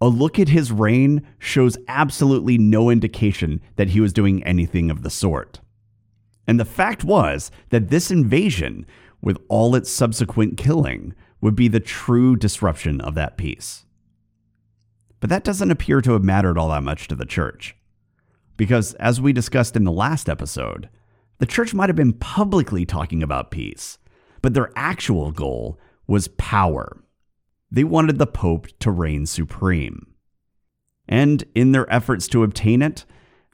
A 0.00 0.08
look 0.08 0.38
at 0.38 0.50
his 0.50 0.70
reign 0.70 1.26
shows 1.38 1.76
absolutely 1.88 2.56
no 2.56 2.90
indication 2.90 3.60
that 3.76 3.88
he 3.88 4.00
was 4.00 4.12
doing 4.12 4.44
anything 4.44 4.90
of 4.90 5.02
the 5.02 5.10
sort. 5.10 5.60
And 6.46 6.60
the 6.60 6.64
fact 6.64 7.02
was 7.02 7.50
that 7.70 7.90
this 7.90 8.10
invasion, 8.10 8.86
with 9.20 9.38
all 9.48 9.74
its 9.74 9.90
subsequent 9.90 10.56
killing, 10.56 11.14
would 11.40 11.56
be 11.56 11.68
the 11.68 11.80
true 11.80 12.36
disruption 12.36 13.00
of 13.00 13.14
that 13.16 13.36
peace. 13.36 13.84
But 15.20 15.30
that 15.30 15.44
doesn't 15.44 15.70
appear 15.70 16.00
to 16.00 16.12
have 16.12 16.22
mattered 16.22 16.56
all 16.56 16.68
that 16.68 16.84
much 16.84 17.08
to 17.08 17.16
the 17.16 17.26
church. 17.26 17.74
Because, 18.58 18.92
as 18.94 19.20
we 19.22 19.32
discussed 19.32 19.76
in 19.76 19.84
the 19.84 19.92
last 19.92 20.28
episode, 20.28 20.90
the 21.38 21.46
church 21.46 21.72
might 21.72 21.88
have 21.88 21.96
been 21.96 22.12
publicly 22.12 22.84
talking 22.84 23.22
about 23.22 23.50
peace, 23.50 23.96
but 24.42 24.52
their 24.52 24.72
actual 24.76 25.30
goal 25.30 25.78
was 26.06 26.28
power. 26.36 27.02
They 27.70 27.84
wanted 27.84 28.18
the 28.18 28.26
Pope 28.26 28.66
to 28.80 28.90
reign 28.90 29.24
supreme. 29.26 30.14
And 31.08 31.44
in 31.54 31.72
their 31.72 31.90
efforts 31.92 32.26
to 32.28 32.42
obtain 32.42 32.82
it, 32.82 33.04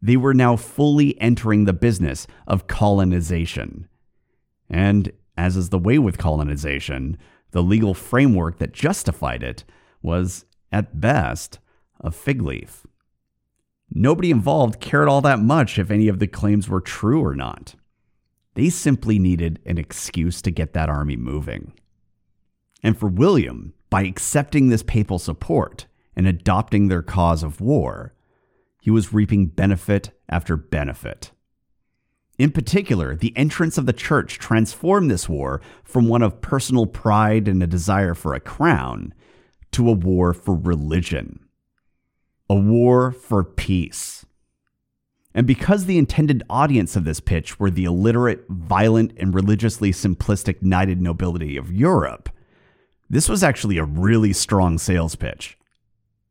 they 0.01 0.17
were 0.17 0.35
now 0.35 0.57
fully 0.57 1.21
entering 1.21 1.65
the 1.65 1.73
business 1.73 2.27
of 2.47 2.67
colonization. 2.67 3.89
And 4.71 5.13
as 5.37 5.57
is 5.57 5.69
the 5.69 5.79
way 5.79 5.99
with 5.99 6.17
colonization, 6.17 7.19
the 7.51 7.63
legal 7.63 7.93
framework 7.93 8.59
that 8.59 8.73
justified 8.73 9.43
it 9.43 9.65
was, 10.03 10.47
at 10.73 10.99
best, 11.01 11.59
a 12.01 12.11
fig 12.11 12.41
leaf. 12.41 12.87
Nobody 13.91 14.31
involved 14.31 14.81
cared 14.81 15.09
all 15.09 15.21
that 15.23 15.39
much 15.39 15.79
if 15.79 15.91
any 15.91 16.09
of 16.09 16.19
the 16.19 16.27
claims 16.27 16.69
were 16.69 16.81
true 16.81 17.25
or 17.25 17.35
not. 17.35 17.75
They 18.55 18.71
simply 18.71 19.19
needed 19.19 19.61
an 19.67 19.79
excuse 19.79 20.41
to 20.43 20.51
get 20.51 20.73
that 20.73 20.89
army 20.89 21.17
moving. 21.17 21.73
And 22.83 22.99
for 22.99 23.09
William, 23.09 23.75
by 23.91 24.03
accepting 24.03 24.69
this 24.69 24.83
papal 24.83 25.19
support 25.19 25.87
and 26.17 26.27
adopting 26.27 26.89
their 26.89 27.03
cause 27.03 27.43
of 27.43 27.61
war, 27.61 28.15
he 28.81 28.91
was 28.91 29.13
reaping 29.13 29.47
benefit 29.47 30.11
after 30.29 30.57
benefit. 30.57 31.31
In 32.39 32.51
particular, 32.51 33.15
the 33.15 33.37
entrance 33.37 33.79
of 33.79 33.87
the 33.87 33.93
church 33.93 34.39
transformed 34.39 35.11
this 35.11 35.29
war 35.29 35.61
from 35.85 36.09
one 36.09 36.23
of 36.23 36.41
personal 36.41 36.87
pride 36.87 37.47
and 37.47 37.63
a 37.63 37.67
desire 37.67 38.15
for 38.15 38.35
a 38.35 38.41
crown 38.41 39.15
to 39.73 39.89
a 39.89 39.93
war 39.93 40.35
for 40.35 40.55
religion, 40.55 41.44
a 42.49 42.55
war 42.55 43.11
for 43.13 43.45
peace. 43.45 44.25
And 45.35 45.47
because 45.47 45.87
the 45.87 45.99
intended 45.99 46.43
audience 46.49 46.95
of 46.95 47.05
this 47.05 47.21
pitch 47.21 47.59
were 47.59 47.71
the 47.71 47.85
illiterate, 47.85 48.45
violent, 48.49 49.13
and 49.17 49.35
religiously 49.35 49.91
simplistic 49.91 50.63
knighted 50.63 51.01
nobility 51.03 51.57
of 51.57 51.73
Europe, 51.73 52.29
this 53.11 53.29
was 53.29 53.43
actually 53.43 53.79
a 53.79 53.85
really 53.85 54.33
strong 54.33 54.79
sales 54.79 55.17
pitch. 55.17 55.59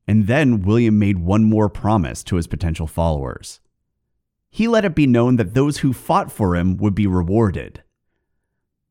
And 0.08 0.28
then 0.28 0.62
William 0.62 0.98
made 1.00 1.20
one 1.20 1.44
more 1.44 1.70
promise 1.70 2.24
to 2.26 2.38
his 2.38 2.48
potential 2.48 2.88
followers 2.88 3.60
he 4.54 4.68
let 4.68 4.86
it 4.86 4.94
be 4.94 5.08
known 5.08 5.38
that 5.38 5.56
those 5.56 5.80
who 5.80 5.92
fought 5.92 6.32
for 6.32 6.56
him 6.56 6.78
would 6.78 6.94
be 6.94 7.08
rewarded 7.08 7.82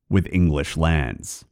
with 0.08 0.26
English 0.32 0.76
lands. 0.76 1.44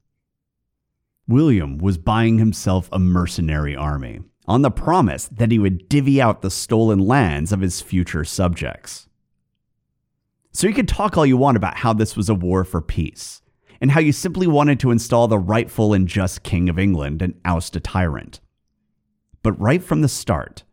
William 1.29 1.79
was 1.79 1.97
buying 1.97 2.37
himself 2.37 2.89
a 2.91 2.99
mercenary 2.99 3.77
army 3.77 4.19
on 4.51 4.63
the 4.63 4.71
promise 4.71 5.29
that 5.29 5.53
he 5.53 5.61
would 5.61 5.89
divvy 5.89 6.21
out 6.21 6.43
the 6.43 6.51
stolen 6.51 6.99
lands 6.99 7.53
of 7.53 7.61
his 7.61 7.81
future 7.81 8.25
subjects. 8.25 9.07
So 10.51 10.67
you 10.67 10.75
can 10.75 10.87
talk 10.87 11.17
all 11.17 11.25
you 11.25 11.37
want 11.37 11.57
about 11.57 11.77
how 11.77 11.93
this 11.93 12.17
was 12.17 12.29
a 12.29 12.35
war 12.35 12.65
for 12.65 12.81
peace, 12.81 13.43
and 13.81 13.93
how 13.93 14.01
you 14.01 14.11
simply 14.11 14.49
wanted 14.49 14.81
to 14.81 14.91
install 14.91 15.29
the 15.29 15.39
rightful 15.39 15.95
and 15.95 16.09
just 16.09 16.43
King 16.43 16.69
of 16.69 16.81
England 16.81 17.23
and 17.23 17.41
oust 17.45 17.77
a 17.77 17.81
tyrant. 17.81 18.41
But 19.45 19.53
right 19.53 19.85
from 19.85 20.01
the 20.01 20.09
start, 20.09 20.65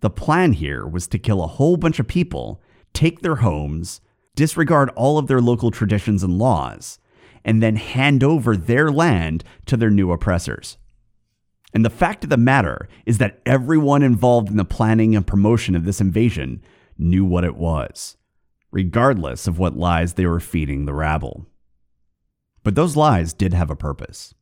the 0.00 0.10
plan 0.10 0.54
here 0.54 0.84
was 0.84 1.06
to 1.06 1.18
kill 1.20 1.44
a 1.44 1.46
whole 1.46 1.76
bunch 1.76 2.00
of 2.00 2.08
people 2.08 2.60
take 2.92 3.20
their 3.20 3.36
homes, 3.36 4.00
disregard 4.34 4.90
all 4.96 5.16
of 5.16 5.28
their 5.28 5.40
local 5.40 5.70
traditions 5.70 6.24
and 6.24 6.38
laws, 6.38 6.98
and 7.44 7.62
then 7.62 7.76
hand 7.76 8.24
over 8.24 8.56
their 8.56 8.90
land 8.90 9.44
to 9.66 9.76
their 9.76 9.90
new 9.90 10.10
oppressors. 10.10 10.76
And 11.74 11.84
the 11.84 11.90
fact 11.90 12.24
of 12.24 12.30
the 12.30 12.36
matter 12.36 12.88
is 13.06 13.18
that 13.18 13.40
everyone 13.46 14.02
involved 14.02 14.50
in 14.50 14.56
the 14.56 14.64
planning 14.64 15.16
and 15.16 15.26
promotion 15.26 15.74
of 15.74 15.84
this 15.84 16.00
invasion 16.00 16.62
knew 16.98 17.24
what 17.24 17.44
it 17.44 17.56
was, 17.56 18.16
regardless 18.70 19.46
of 19.46 19.58
what 19.58 19.76
lies 19.76 20.14
they 20.14 20.26
were 20.26 20.40
feeding 20.40 20.84
the 20.84 20.94
rabble. 20.94 21.46
But 22.62 22.74
those 22.74 22.96
lies 22.96 23.32
did 23.32 23.54
have 23.54 23.70
a 23.70 23.76
purpose. 23.76 24.34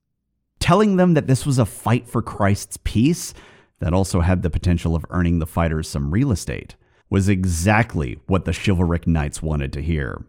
Telling 0.59 0.97
them 0.97 1.15
that 1.15 1.27
this 1.27 1.47
was 1.47 1.59
a 1.59 1.65
fight 1.65 2.09
for 2.09 2.21
Christ's 2.21 2.79
peace 2.83 3.33
that 3.79 3.95
also 3.95 4.21
had 4.21 4.43
the 4.43 4.51
potential 4.51 4.95
of 4.95 5.07
earning 5.11 5.39
the 5.39 5.47
fighters 5.47 5.89
some 5.89 6.11
real 6.11 6.33
estate 6.33 6.77
was 7.09 7.29
exactly 7.29 8.21
what 8.27 8.45
the 8.45 8.53
chivalric 8.53 9.07
knights 9.07 9.43
wanted 9.43 9.73
to 9.73 9.83
hear. 9.83 10.25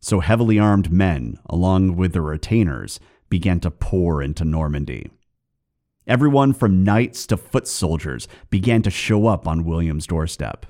So 0.00 0.20
heavily 0.20 0.58
armed 0.58 0.92
men, 0.92 1.38
along 1.46 1.96
with 1.96 2.12
their 2.12 2.22
retainers, 2.22 3.00
began 3.28 3.60
to 3.60 3.70
pour 3.70 4.22
into 4.22 4.44
Normandy. 4.44 5.10
Everyone 6.06 6.52
from 6.52 6.84
knights 6.84 7.26
to 7.26 7.36
foot 7.36 7.66
soldiers 7.66 8.28
began 8.48 8.82
to 8.82 8.90
show 8.90 9.26
up 9.26 9.48
on 9.48 9.64
William's 9.64 10.06
doorstep. 10.06 10.66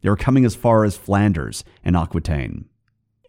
They 0.00 0.08
were 0.08 0.16
coming 0.16 0.44
as 0.44 0.56
far 0.56 0.84
as 0.84 0.96
Flanders 0.96 1.62
and 1.84 1.96
Aquitaine. 1.96 2.64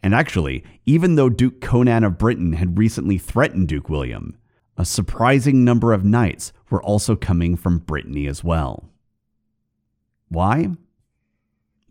And 0.01 0.15
actually, 0.15 0.63
even 0.87 1.15
though 1.15 1.29
Duke 1.29 1.61
Conan 1.61 2.03
of 2.03 2.17
Brittany 2.17 2.57
had 2.57 2.79
recently 2.79 3.19
threatened 3.19 3.67
Duke 3.67 3.87
William, 3.87 4.35
a 4.77 4.83
surprising 4.83 5.63
number 5.63 5.93
of 5.93 6.03
knights 6.03 6.51
were 6.71 6.81
also 6.81 7.15
coming 7.15 7.55
from 7.55 7.77
Brittany 7.77 8.25
as 8.25 8.43
well. 8.43 8.89
Why? 10.29 10.69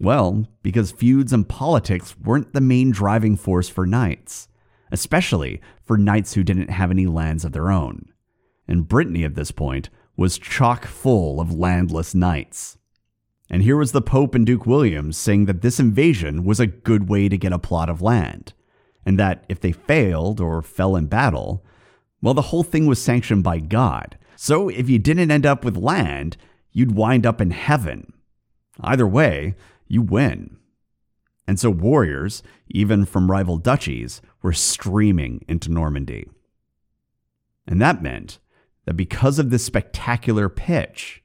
Well, 0.00 0.49
because 0.64 0.90
feuds 0.90 1.33
and 1.33 1.49
politics 1.49 2.16
weren't 2.19 2.52
the 2.52 2.61
main 2.61 2.90
driving 2.90 3.37
force 3.37 3.69
for 3.69 3.87
knights, 3.87 4.49
especially 4.90 5.61
for 5.85 5.97
knights 5.97 6.35
who 6.35 6.42
didn't 6.42 6.71
have 6.71 6.90
any 6.90 7.07
lands 7.07 7.45
of 7.45 7.52
their 7.52 7.71
own. 7.71 8.12
And 8.69 8.88
Brittany 8.88 9.25
at 9.25 9.35
this 9.35 9.50
point 9.50 9.90
was 10.16 10.38
chock 10.38 10.87
full 10.87 11.40
of 11.40 11.52
landless 11.52 12.14
knights. 12.14 12.78
And 13.50 13.62
here 13.62 13.76
was 13.76 13.92
the 13.92 14.00
Pope 14.00 14.35
and 14.35 14.47
Duke 14.47 14.66
William 14.66 15.12
saying 15.12 15.45
that 15.47 15.62
this 15.62 15.78
invasion 15.78 16.45
was 16.45 16.59
a 16.61 16.66
good 16.66 17.09
way 17.09 17.28
to 17.28 17.37
get 17.37 17.52
a 17.52 17.59
plot 17.59 17.90
of 17.90 18.00
land, 18.00 18.54
and 19.04 19.19
that 19.19 19.45
if 19.49 19.61
they 19.61 19.73
failed 19.73 20.40
or 20.40 20.62
fell 20.62 20.97
in 20.97 21.07
battle, 21.07 21.64
well, 22.23 22.35
the 22.35 22.42
whole 22.42 22.62
thing 22.62 22.87
was 22.87 23.02
sanctioned 23.02 23.45
by 23.45 23.59
God. 23.59 24.16
So 24.37 24.69
if 24.69 24.88
you 24.88 24.99
didn't 24.99 25.31
end 25.31 25.45
up 25.45 25.64
with 25.64 25.76
land, 25.76 26.37
you'd 26.71 26.95
wind 26.95 27.26
up 27.26 27.40
in 27.40 27.50
heaven. 27.50 28.12
Either 28.81 29.07
way, 29.07 29.54
you 29.87 30.00
win. 30.00 30.57
And 31.47 31.61
so 31.61 31.69
warriors, 31.69 32.42
even 32.69 33.04
from 33.04 33.31
rival 33.31 33.59
duchies, 33.59 34.23
were 34.40 34.52
streaming 34.52 35.45
into 35.47 35.71
Normandy. 35.71 36.28
And 37.66 37.83
that 37.83 38.02
meant 38.02 38.38
that 38.84 38.94
because 38.94 39.38
of 39.38 39.50
this 39.50 39.64
spectacular 39.64 40.48
pitch, 40.48 41.22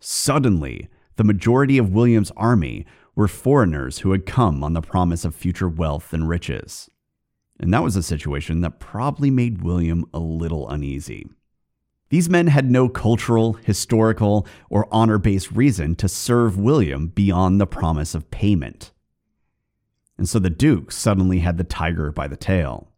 suddenly 0.00 0.88
the 1.16 1.24
majority 1.24 1.78
of 1.78 1.92
William's 1.92 2.32
army 2.36 2.86
were 3.14 3.28
foreigners 3.28 4.00
who 4.00 4.12
had 4.12 4.26
come 4.26 4.62
on 4.62 4.74
the 4.74 4.82
promise 4.82 5.24
of 5.24 5.34
future 5.34 5.68
wealth 5.68 6.12
and 6.12 6.28
riches. 6.28 6.90
And 7.58 7.72
that 7.72 7.82
was 7.82 7.96
a 7.96 8.02
situation 8.02 8.60
that 8.60 8.80
probably 8.80 9.30
made 9.30 9.62
William 9.62 10.04
a 10.12 10.18
little 10.18 10.68
uneasy. 10.68 11.26
These 12.10 12.28
men 12.28 12.48
had 12.48 12.70
no 12.70 12.88
cultural, 12.88 13.54
historical, 13.54 14.46
or 14.70 14.86
honor 14.92 15.18
based 15.18 15.50
reason 15.50 15.96
to 15.96 16.08
serve 16.08 16.58
William 16.58 17.08
beyond 17.08 17.60
the 17.60 17.66
promise 17.66 18.14
of 18.14 18.30
payment. 18.30 18.92
And 20.18 20.28
so 20.28 20.38
the 20.38 20.50
Duke 20.50 20.92
suddenly 20.92 21.40
had 21.40 21.58
the 21.58 21.64
tiger 21.64 22.12
by 22.12 22.28
the 22.28 22.36
tail. 22.36 22.92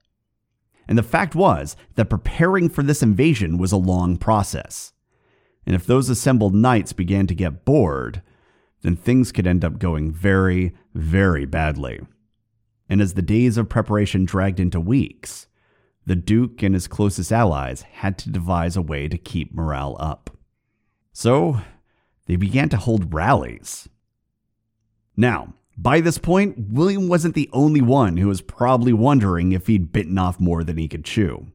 And 0.89 0.97
the 0.97 1.03
fact 1.03 1.35
was 1.35 1.77
that 1.97 2.09
preparing 2.09 2.69
for 2.71 2.83
this 2.83 3.03
invasion 3.03 3.59
was 3.59 3.73
a 3.73 3.77
long 3.77 4.17
process. 4.17 4.93
And 5.67 5.77
if 5.77 5.85
those 5.85 6.09
assembled 6.09 6.55
knights 6.55 6.95
began 6.95 7.27
to 7.27 7.35
get 7.35 7.67
bored, 7.67 8.23
then 8.81 8.97
things 8.97 9.31
could 9.31 9.47
end 9.47 9.65
up 9.65 9.79
going 9.79 10.11
very, 10.11 10.75
very 10.95 11.45
badly. 11.45 12.01
And 12.89 13.03
as 13.03 13.15
the 13.15 13.23
days 13.23 13.59
of 13.59 13.69
preparation 13.69 14.25
dragged 14.25 14.59
into 14.59 14.81
weeks, 14.81 15.47
the 16.07 16.17
Duke 16.17 16.63
and 16.63 16.75
his 16.75 16.89
closest 16.89 17.31
allies 17.31 17.83
had 17.83 18.17
to 18.19 18.31
devise 18.31 18.77
a 18.77 18.83
way 18.83 19.09
to 19.09 19.19
keep 19.19 19.53
morale 19.53 19.95
up. 20.01 20.31
So, 21.13 21.61
they 22.25 22.37
began 22.37 22.71
to 22.71 22.79
hold 22.79 23.13
rallies. 23.13 23.91
Now, 25.19 25.53
by 25.81 26.01
this 26.01 26.19
point, 26.19 26.57
William 26.71 27.07
wasn't 27.07 27.37
the 27.37 27.49
only 27.53 27.81
one 27.81 28.17
who 28.17 28.27
was 28.27 28.41
probably 28.41 28.93
wondering 28.93 29.53
if 29.53 29.69
he'd 29.69 29.93
bitten 29.93 30.19
off 30.19 30.41
more 30.41 30.65
than 30.65 30.77
he 30.77 30.89
could 30.89 31.05
chew. 31.05 31.53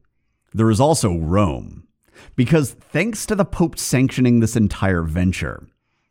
There 0.54 0.66
was 0.66 0.80
also 0.80 1.18
Rome. 1.18 1.86
Because 2.34 2.72
thanks 2.72 3.26
to 3.26 3.34
the 3.34 3.44
Pope 3.44 3.78
sanctioning 3.78 4.40
this 4.40 4.56
entire 4.56 5.02
venture, 5.02 5.68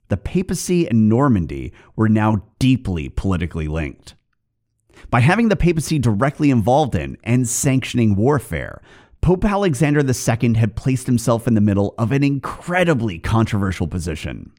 the 0.09 0.17
papacy 0.17 0.87
and 0.87 1.09
Normandy 1.09 1.73
were 1.95 2.09
now 2.09 2.43
deeply 2.59 3.09
politically 3.09 3.67
linked. 3.67 4.13
By 5.09 5.21
having 5.21 5.49
the 5.49 5.55
papacy 5.55 5.97
directly 5.97 6.51
involved 6.51 6.93
in 6.93 7.17
and 7.23 7.49
sanctioning 7.49 8.15
warfare, 8.15 8.83
Pope 9.21 9.43
Alexander 9.43 10.01
II 10.01 10.53
had 10.53 10.75
placed 10.75 11.07
himself 11.07 11.47
in 11.47 11.55
the 11.55 11.61
middle 11.61 11.95
of 11.97 12.11
an 12.11 12.23
incredibly 12.23 13.17
controversial 13.17 13.87
position. 13.87 14.51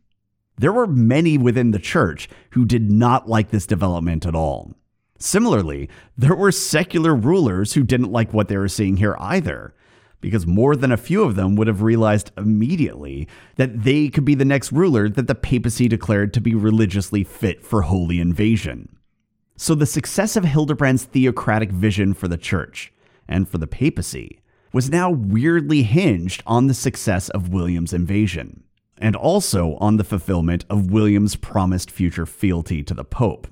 There 0.56 0.72
were 0.72 0.86
many 0.86 1.36
within 1.36 1.72
the 1.72 1.78
church 1.78 2.28
who 2.50 2.64
did 2.64 2.90
not 2.90 3.28
like 3.28 3.50
this 3.50 3.66
development 3.66 4.24
at 4.24 4.34
all. 4.34 4.74
Similarly, 5.18 5.88
there 6.16 6.34
were 6.34 6.52
secular 6.52 7.14
rulers 7.14 7.72
who 7.72 7.82
didn't 7.82 8.12
like 8.12 8.32
what 8.32 8.48
they 8.48 8.56
were 8.56 8.68
seeing 8.68 8.98
here 8.98 9.16
either, 9.18 9.74
because 10.20 10.46
more 10.46 10.76
than 10.76 10.92
a 10.92 10.96
few 10.96 11.22
of 11.22 11.34
them 11.34 11.56
would 11.56 11.66
have 11.66 11.82
realized 11.82 12.30
immediately 12.36 13.28
that 13.56 13.82
they 13.82 14.08
could 14.08 14.24
be 14.24 14.34
the 14.34 14.44
next 14.44 14.72
ruler 14.72 15.08
that 15.08 15.26
the 15.26 15.34
papacy 15.34 15.88
declared 15.88 16.32
to 16.32 16.40
be 16.40 16.54
religiously 16.54 17.24
fit 17.24 17.64
for 17.64 17.82
holy 17.82 18.20
invasion. 18.20 18.96
So 19.56 19.74
the 19.74 19.86
success 19.86 20.36
of 20.36 20.44
Hildebrand's 20.44 21.04
theocratic 21.04 21.70
vision 21.70 22.14
for 22.14 22.26
the 22.26 22.36
church 22.36 22.92
and 23.28 23.48
for 23.48 23.58
the 23.58 23.66
papacy 23.66 24.40
was 24.72 24.90
now 24.90 25.10
weirdly 25.10 25.82
hinged 25.82 26.42
on 26.46 26.66
the 26.66 26.74
success 26.74 27.28
of 27.28 27.52
William's 27.52 27.92
invasion 27.92 28.63
and 28.98 29.16
also 29.16 29.76
on 29.76 29.96
the 29.96 30.04
fulfillment 30.04 30.64
of 30.70 30.90
William's 30.90 31.36
promised 31.36 31.90
future 31.90 32.26
fealty 32.26 32.82
to 32.82 32.94
the 32.94 33.04
Pope. 33.04 33.48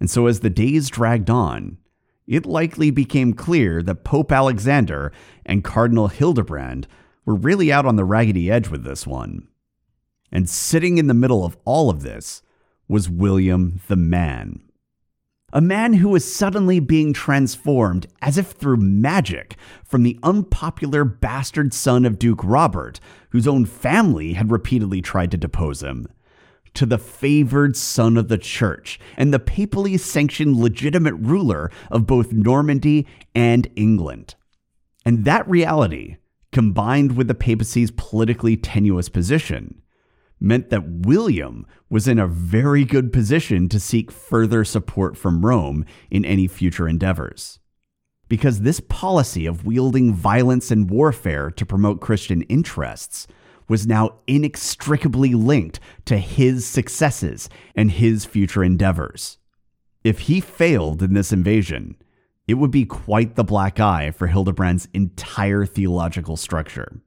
And 0.00 0.10
so, 0.10 0.26
as 0.26 0.40
the 0.40 0.50
days 0.50 0.88
dragged 0.88 1.30
on, 1.30 1.78
it 2.26 2.46
likely 2.46 2.90
became 2.90 3.34
clear 3.34 3.82
that 3.82 4.04
Pope 4.04 4.32
Alexander 4.32 5.12
and 5.44 5.64
Cardinal 5.64 6.08
Hildebrand 6.08 6.86
were 7.24 7.34
really 7.34 7.72
out 7.72 7.86
on 7.86 7.96
the 7.96 8.04
raggedy 8.04 8.50
edge 8.50 8.68
with 8.68 8.84
this 8.84 9.06
one. 9.06 9.46
And 10.30 10.48
sitting 10.48 10.98
in 10.98 11.06
the 11.06 11.14
middle 11.14 11.44
of 11.44 11.56
all 11.64 11.90
of 11.90 12.02
this 12.02 12.42
was 12.88 13.08
William 13.08 13.80
the 13.88 13.96
Man 13.96 14.60
a 15.52 15.60
man 15.60 15.94
who 15.94 16.08
was 16.08 16.32
suddenly 16.32 16.80
being 16.80 17.12
transformed, 17.12 18.06
as 18.22 18.38
if 18.38 18.52
through 18.52 18.78
magic, 18.78 19.56
from 19.84 20.02
the 20.02 20.18
unpopular 20.22 21.04
bastard 21.04 21.74
son 21.74 22.04
of 22.04 22.18
Duke 22.18 22.42
Robert, 22.42 23.00
whose 23.30 23.46
own 23.46 23.66
family 23.66 24.32
had 24.32 24.50
repeatedly 24.50 25.02
tried 25.02 25.30
to 25.30 25.36
depose 25.36 25.82
him, 25.82 26.06
to 26.74 26.86
the 26.86 26.98
favored 26.98 27.76
son 27.76 28.16
of 28.16 28.28
the 28.28 28.38
church 28.38 28.98
and 29.16 29.32
the 29.32 29.38
papally 29.38 29.98
sanctioned 29.98 30.56
legitimate 30.56 31.14
ruler 31.14 31.70
of 31.90 32.06
both 32.06 32.32
Normandy 32.32 33.06
and 33.34 33.68
England. 33.76 34.34
And 35.04 35.24
that 35.26 35.48
reality, 35.48 36.16
combined 36.50 37.16
with 37.16 37.28
the 37.28 37.34
papacy's 37.34 37.90
politically 37.90 38.56
tenuous 38.56 39.10
position, 39.10 39.81
meant 40.42 40.70
that 40.70 40.88
William 40.88 41.64
was 41.88 42.08
in 42.08 42.18
a 42.18 42.26
very 42.26 42.84
good 42.84 43.12
position 43.12 43.68
to 43.68 43.78
seek 43.78 44.10
further 44.10 44.64
support 44.64 45.16
from 45.16 45.46
Rome 45.46 45.84
in 46.10 46.24
any 46.24 46.48
future 46.48 46.88
endeavors. 46.88 47.60
Because 48.28 48.60
this 48.60 48.80
policy 48.80 49.46
of 49.46 49.64
wielding 49.64 50.12
violence 50.12 50.70
and 50.70 50.90
warfare 50.90 51.50
to 51.52 51.66
promote 51.66 52.00
Christian 52.00 52.42
interests 52.42 53.26
was 53.68 53.86
now 53.86 54.18
inextricably 54.26 55.34
linked 55.34 55.78
to 56.06 56.18
his 56.18 56.66
successes 56.66 57.48
and 57.76 57.92
his 57.92 58.24
future 58.24 58.64
endeavors. 58.64 59.38
If 60.02 60.20
he 60.20 60.40
failed 60.40 61.02
in 61.02 61.14
this 61.14 61.32
invasion, 61.32 61.96
it 62.48 62.54
would 62.54 62.72
be 62.72 62.84
quite 62.84 63.36
the 63.36 63.44
black 63.44 63.78
eye 63.78 64.10
for 64.10 64.26
Hildebrand's 64.26 64.88
entire 64.92 65.64
theological 65.64 66.36
structure. 66.36 67.00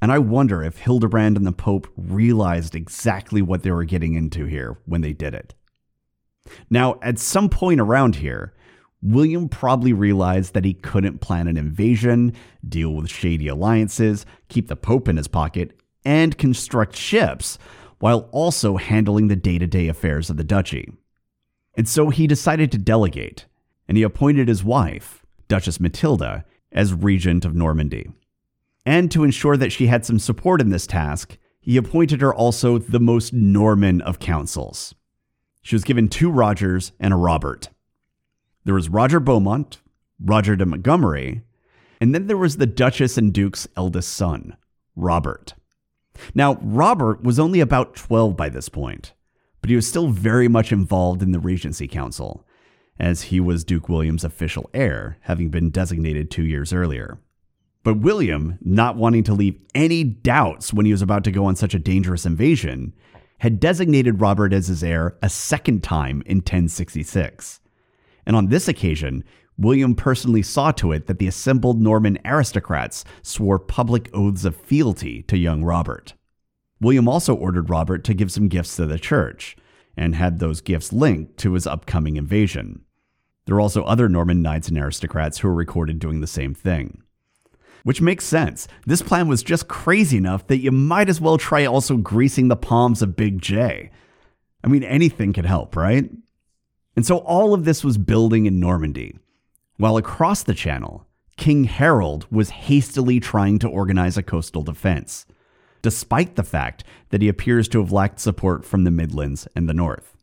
And 0.00 0.12
I 0.12 0.18
wonder 0.18 0.62
if 0.62 0.78
Hildebrand 0.78 1.36
and 1.36 1.46
the 1.46 1.52
Pope 1.52 1.88
realized 1.96 2.74
exactly 2.74 3.40
what 3.40 3.62
they 3.62 3.70
were 3.70 3.84
getting 3.84 4.14
into 4.14 4.44
here 4.44 4.78
when 4.84 5.00
they 5.00 5.12
did 5.12 5.34
it. 5.34 5.54
Now, 6.70 6.98
at 7.02 7.18
some 7.18 7.48
point 7.48 7.80
around 7.80 8.16
here, 8.16 8.54
William 9.02 9.48
probably 9.48 9.92
realized 9.92 10.54
that 10.54 10.64
he 10.64 10.74
couldn't 10.74 11.20
plan 11.20 11.48
an 11.48 11.56
invasion, 11.56 12.32
deal 12.66 12.90
with 12.94 13.10
shady 13.10 13.48
alliances, 13.48 14.26
keep 14.48 14.68
the 14.68 14.76
Pope 14.76 15.08
in 15.08 15.16
his 15.16 15.28
pocket, 15.28 15.78
and 16.04 16.38
construct 16.38 16.96
ships 16.96 17.58
while 17.98 18.28
also 18.32 18.76
handling 18.76 19.28
the 19.28 19.36
day 19.36 19.58
to 19.58 19.66
day 19.66 19.88
affairs 19.88 20.28
of 20.30 20.36
the 20.36 20.44
duchy. 20.44 20.92
And 21.76 21.88
so 21.88 22.10
he 22.10 22.26
decided 22.26 22.72
to 22.72 22.78
delegate, 22.78 23.46
and 23.88 23.96
he 23.96 24.02
appointed 24.02 24.48
his 24.48 24.64
wife, 24.64 25.24
Duchess 25.48 25.80
Matilda, 25.80 26.44
as 26.72 26.92
regent 26.92 27.44
of 27.44 27.54
Normandy. 27.54 28.10
And 28.86 29.10
to 29.10 29.24
ensure 29.24 29.56
that 29.56 29.72
she 29.72 29.88
had 29.88 30.06
some 30.06 30.20
support 30.20 30.60
in 30.60 30.70
this 30.70 30.86
task, 30.86 31.36
he 31.60 31.76
appointed 31.76 32.20
her 32.20 32.32
also 32.32 32.78
the 32.78 33.00
most 33.00 33.32
Norman 33.32 34.00
of 34.00 34.20
councils. 34.20 34.94
She 35.60 35.74
was 35.74 35.82
given 35.82 36.08
two 36.08 36.30
Rogers 36.30 36.92
and 37.00 37.12
a 37.12 37.16
Robert. 37.16 37.70
There 38.64 38.74
was 38.74 38.88
Roger 38.88 39.18
Beaumont, 39.18 39.80
Roger 40.20 40.54
de 40.54 40.64
Montgomery, 40.64 41.42
and 42.00 42.14
then 42.14 42.28
there 42.28 42.36
was 42.36 42.58
the 42.58 42.66
Duchess 42.66 43.18
and 43.18 43.32
Duke's 43.32 43.66
eldest 43.76 44.14
son, 44.14 44.56
Robert. 44.94 45.54
Now, 46.34 46.54
Robert 46.62 47.24
was 47.24 47.40
only 47.40 47.58
about 47.58 47.96
12 47.96 48.36
by 48.36 48.48
this 48.48 48.68
point, 48.68 49.14
but 49.60 49.70
he 49.70 49.76
was 49.76 49.88
still 49.88 50.08
very 50.08 50.46
much 50.46 50.70
involved 50.70 51.22
in 51.22 51.32
the 51.32 51.40
Regency 51.40 51.88
Council, 51.88 52.46
as 53.00 53.22
he 53.22 53.40
was 53.40 53.64
Duke 53.64 53.88
William's 53.88 54.24
official 54.24 54.70
heir, 54.72 55.18
having 55.22 55.48
been 55.48 55.70
designated 55.70 56.30
two 56.30 56.44
years 56.44 56.72
earlier. 56.72 57.18
But 57.86 57.98
William, 57.98 58.58
not 58.62 58.96
wanting 58.96 59.22
to 59.22 59.32
leave 59.32 59.60
any 59.72 60.02
doubts 60.02 60.72
when 60.72 60.86
he 60.86 60.90
was 60.90 61.02
about 61.02 61.22
to 61.22 61.30
go 61.30 61.44
on 61.44 61.54
such 61.54 61.72
a 61.72 61.78
dangerous 61.78 62.26
invasion, 62.26 62.92
had 63.38 63.60
designated 63.60 64.20
Robert 64.20 64.52
as 64.52 64.66
his 64.66 64.82
heir 64.82 65.16
a 65.22 65.28
second 65.28 65.84
time 65.84 66.20
in 66.26 66.38
1066. 66.38 67.60
And 68.26 68.34
on 68.34 68.48
this 68.48 68.66
occasion, 68.66 69.22
William 69.56 69.94
personally 69.94 70.42
saw 70.42 70.72
to 70.72 70.90
it 70.90 71.06
that 71.06 71.20
the 71.20 71.28
assembled 71.28 71.80
Norman 71.80 72.18
aristocrats 72.24 73.04
swore 73.22 73.60
public 73.60 74.10
oaths 74.12 74.44
of 74.44 74.56
fealty 74.56 75.22
to 75.22 75.38
young 75.38 75.62
Robert. 75.62 76.14
William 76.80 77.06
also 77.06 77.36
ordered 77.36 77.70
Robert 77.70 78.02
to 78.02 78.14
give 78.14 78.32
some 78.32 78.48
gifts 78.48 78.74
to 78.74 78.86
the 78.86 78.98
church, 78.98 79.56
and 79.96 80.16
had 80.16 80.40
those 80.40 80.60
gifts 80.60 80.92
linked 80.92 81.36
to 81.36 81.52
his 81.52 81.68
upcoming 81.68 82.16
invasion. 82.16 82.84
There 83.44 83.54
were 83.54 83.60
also 83.60 83.84
other 83.84 84.08
Norman 84.08 84.42
knights 84.42 84.66
and 84.66 84.76
aristocrats 84.76 85.38
who 85.38 85.46
were 85.46 85.54
recorded 85.54 86.00
doing 86.00 86.20
the 86.20 86.26
same 86.26 86.52
thing 86.52 87.04
which 87.86 88.00
makes 88.00 88.24
sense. 88.24 88.66
This 88.84 89.00
plan 89.00 89.28
was 89.28 89.44
just 89.44 89.68
crazy 89.68 90.16
enough 90.16 90.44
that 90.48 90.58
you 90.58 90.72
might 90.72 91.08
as 91.08 91.20
well 91.20 91.38
try 91.38 91.64
also 91.64 91.96
greasing 91.96 92.48
the 92.48 92.56
palms 92.56 93.00
of 93.00 93.14
Big 93.14 93.40
J. 93.40 93.92
I 94.64 94.66
mean, 94.66 94.82
anything 94.82 95.32
could 95.32 95.46
help, 95.46 95.76
right? 95.76 96.10
And 96.96 97.06
so 97.06 97.18
all 97.18 97.54
of 97.54 97.64
this 97.64 97.84
was 97.84 97.96
building 97.96 98.44
in 98.46 98.58
Normandy, 98.58 99.16
while 99.76 99.96
across 99.96 100.42
the 100.42 100.52
channel, 100.52 101.06
King 101.36 101.62
Harold 101.62 102.26
was 102.28 102.50
hastily 102.50 103.20
trying 103.20 103.60
to 103.60 103.68
organize 103.68 104.18
a 104.18 104.22
coastal 104.24 104.62
defense, 104.62 105.24
despite 105.80 106.34
the 106.34 106.42
fact 106.42 106.82
that 107.10 107.22
he 107.22 107.28
appears 107.28 107.68
to 107.68 107.78
have 107.78 107.92
lacked 107.92 108.18
support 108.18 108.64
from 108.64 108.82
the 108.82 108.90
Midlands 108.90 109.46
and 109.54 109.68
the 109.68 109.74
North. 109.74 110.16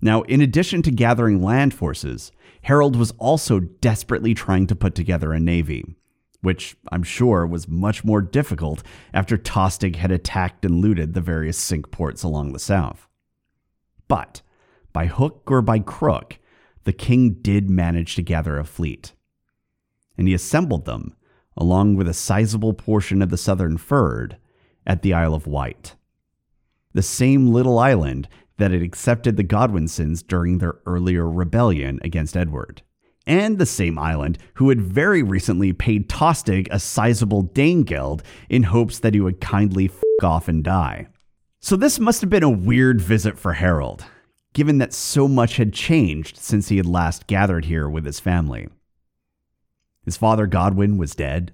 Now, 0.00 0.22
in 0.22 0.40
addition 0.40 0.80
to 0.80 0.90
gathering 0.90 1.42
land 1.42 1.74
forces, 1.74 2.32
Harold 2.62 2.96
was 2.96 3.10
also 3.18 3.60
desperately 3.60 4.32
trying 4.32 4.66
to 4.68 4.74
put 4.74 4.94
together 4.94 5.34
a 5.34 5.38
navy 5.38 5.96
which 6.44 6.76
I'm 6.92 7.02
sure 7.02 7.46
was 7.46 7.66
much 7.66 8.04
more 8.04 8.20
difficult 8.20 8.82
after 9.12 9.36
Tostig 9.36 9.96
had 9.96 10.12
attacked 10.12 10.64
and 10.64 10.80
looted 10.80 11.14
the 11.14 11.20
various 11.20 11.56
Cinque 11.56 11.90
ports 11.90 12.22
along 12.22 12.52
the 12.52 12.58
south. 12.58 13.08
But, 14.08 14.42
by 14.92 15.06
hook 15.06 15.50
or 15.50 15.62
by 15.62 15.78
crook, 15.78 16.38
the 16.84 16.92
king 16.92 17.34
did 17.40 17.70
manage 17.70 18.14
to 18.14 18.22
gather 18.22 18.58
a 18.58 18.64
fleet. 18.64 19.14
And 20.18 20.28
he 20.28 20.34
assembled 20.34 20.84
them, 20.84 21.16
along 21.56 21.96
with 21.96 22.08
a 22.08 22.14
sizable 22.14 22.74
portion 22.74 23.22
of 23.22 23.30
the 23.30 23.38
southern 23.38 23.78
fyrd, 23.78 24.36
at 24.86 25.02
the 25.02 25.14
Isle 25.14 25.34
of 25.34 25.46
Wight. 25.46 25.96
The 26.92 27.02
same 27.02 27.48
little 27.48 27.78
island 27.78 28.28
that 28.58 28.70
had 28.70 28.82
accepted 28.82 29.36
the 29.36 29.44
Godwinsons 29.44 30.24
during 30.24 30.58
their 30.58 30.76
earlier 30.86 31.28
rebellion 31.28 31.98
against 32.02 32.36
Edward 32.36 32.82
and 33.26 33.58
the 33.58 33.66
same 33.66 33.98
island 33.98 34.38
who 34.54 34.68
had 34.68 34.80
very 34.80 35.22
recently 35.22 35.72
paid 35.72 36.08
Tostig 36.08 36.68
a 36.70 36.78
sizable 36.78 37.44
Danegeld 37.44 38.22
in 38.48 38.64
hopes 38.64 38.98
that 38.98 39.14
he 39.14 39.20
would 39.20 39.40
kindly 39.40 39.86
f 39.86 40.02
off 40.22 40.48
and 40.48 40.62
die. 40.62 41.08
So 41.60 41.76
this 41.76 41.98
must 41.98 42.20
have 42.20 42.30
been 42.30 42.42
a 42.42 42.50
weird 42.50 43.00
visit 43.00 43.38
for 43.38 43.54
Harold, 43.54 44.04
given 44.52 44.78
that 44.78 44.92
so 44.92 45.26
much 45.26 45.56
had 45.56 45.72
changed 45.72 46.36
since 46.36 46.68
he 46.68 46.76
had 46.76 46.86
last 46.86 47.26
gathered 47.26 47.64
here 47.64 47.88
with 47.88 48.04
his 48.04 48.20
family. 48.20 48.68
His 50.04 50.16
father 50.16 50.46
Godwin 50.46 50.98
was 50.98 51.14
dead, 51.14 51.52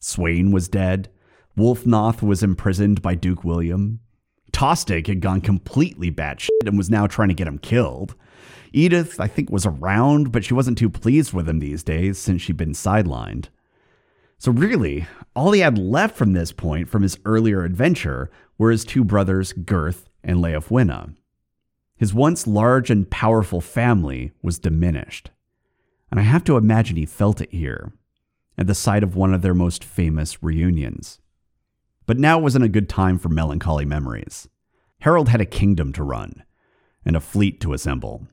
Sweyn 0.00 0.52
was 0.52 0.68
dead, 0.68 1.08
Wulfnoth 1.56 2.22
was 2.22 2.42
imprisoned 2.42 3.00
by 3.00 3.14
Duke 3.14 3.44
William, 3.44 4.00
Tostig 4.52 5.06
had 5.06 5.20
gone 5.20 5.42
completely 5.42 6.10
batshit 6.10 6.48
and 6.66 6.78
was 6.78 6.88
now 6.88 7.06
trying 7.06 7.28
to 7.28 7.34
get 7.34 7.46
him 7.46 7.58
killed. 7.58 8.14
Edith, 8.76 9.18
I 9.18 9.26
think, 9.26 9.50
was 9.50 9.64
around, 9.64 10.32
but 10.32 10.44
she 10.44 10.52
wasn't 10.52 10.76
too 10.76 10.90
pleased 10.90 11.32
with 11.32 11.48
him 11.48 11.60
these 11.60 11.82
days 11.82 12.18
since 12.18 12.42
she'd 12.42 12.58
been 12.58 12.74
sidelined. 12.74 13.46
So, 14.36 14.52
really, 14.52 15.06
all 15.34 15.52
he 15.52 15.60
had 15.60 15.78
left 15.78 16.14
from 16.14 16.34
this 16.34 16.52
point 16.52 16.90
from 16.90 17.02
his 17.02 17.18
earlier 17.24 17.64
adventure 17.64 18.30
were 18.58 18.70
his 18.70 18.84
two 18.84 19.02
brothers, 19.02 19.54
Gurth 19.54 20.10
and 20.22 20.40
Leofwine. 20.40 21.14
His 21.96 22.12
once 22.12 22.46
large 22.46 22.90
and 22.90 23.10
powerful 23.10 23.62
family 23.62 24.32
was 24.42 24.58
diminished. 24.58 25.30
And 26.10 26.20
I 26.20 26.24
have 26.24 26.44
to 26.44 26.58
imagine 26.58 26.98
he 26.98 27.06
felt 27.06 27.40
it 27.40 27.52
here, 27.52 27.94
at 28.58 28.66
the 28.66 28.74
site 28.74 29.02
of 29.02 29.16
one 29.16 29.32
of 29.32 29.40
their 29.40 29.54
most 29.54 29.84
famous 29.84 30.42
reunions. 30.42 31.18
But 32.04 32.18
now 32.18 32.38
wasn't 32.38 32.66
a 32.66 32.68
good 32.68 32.90
time 32.90 33.18
for 33.18 33.30
melancholy 33.30 33.86
memories. 33.86 34.50
Harold 35.00 35.30
had 35.30 35.40
a 35.40 35.46
kingdom 35.46 35.94
to 35.94 36.02
run 36.02 36.44
and 37.06 37.16
a 37.16 37.20
fleet 37.20 37.58
to 37.62 37.72
assemble. 37.72 38.26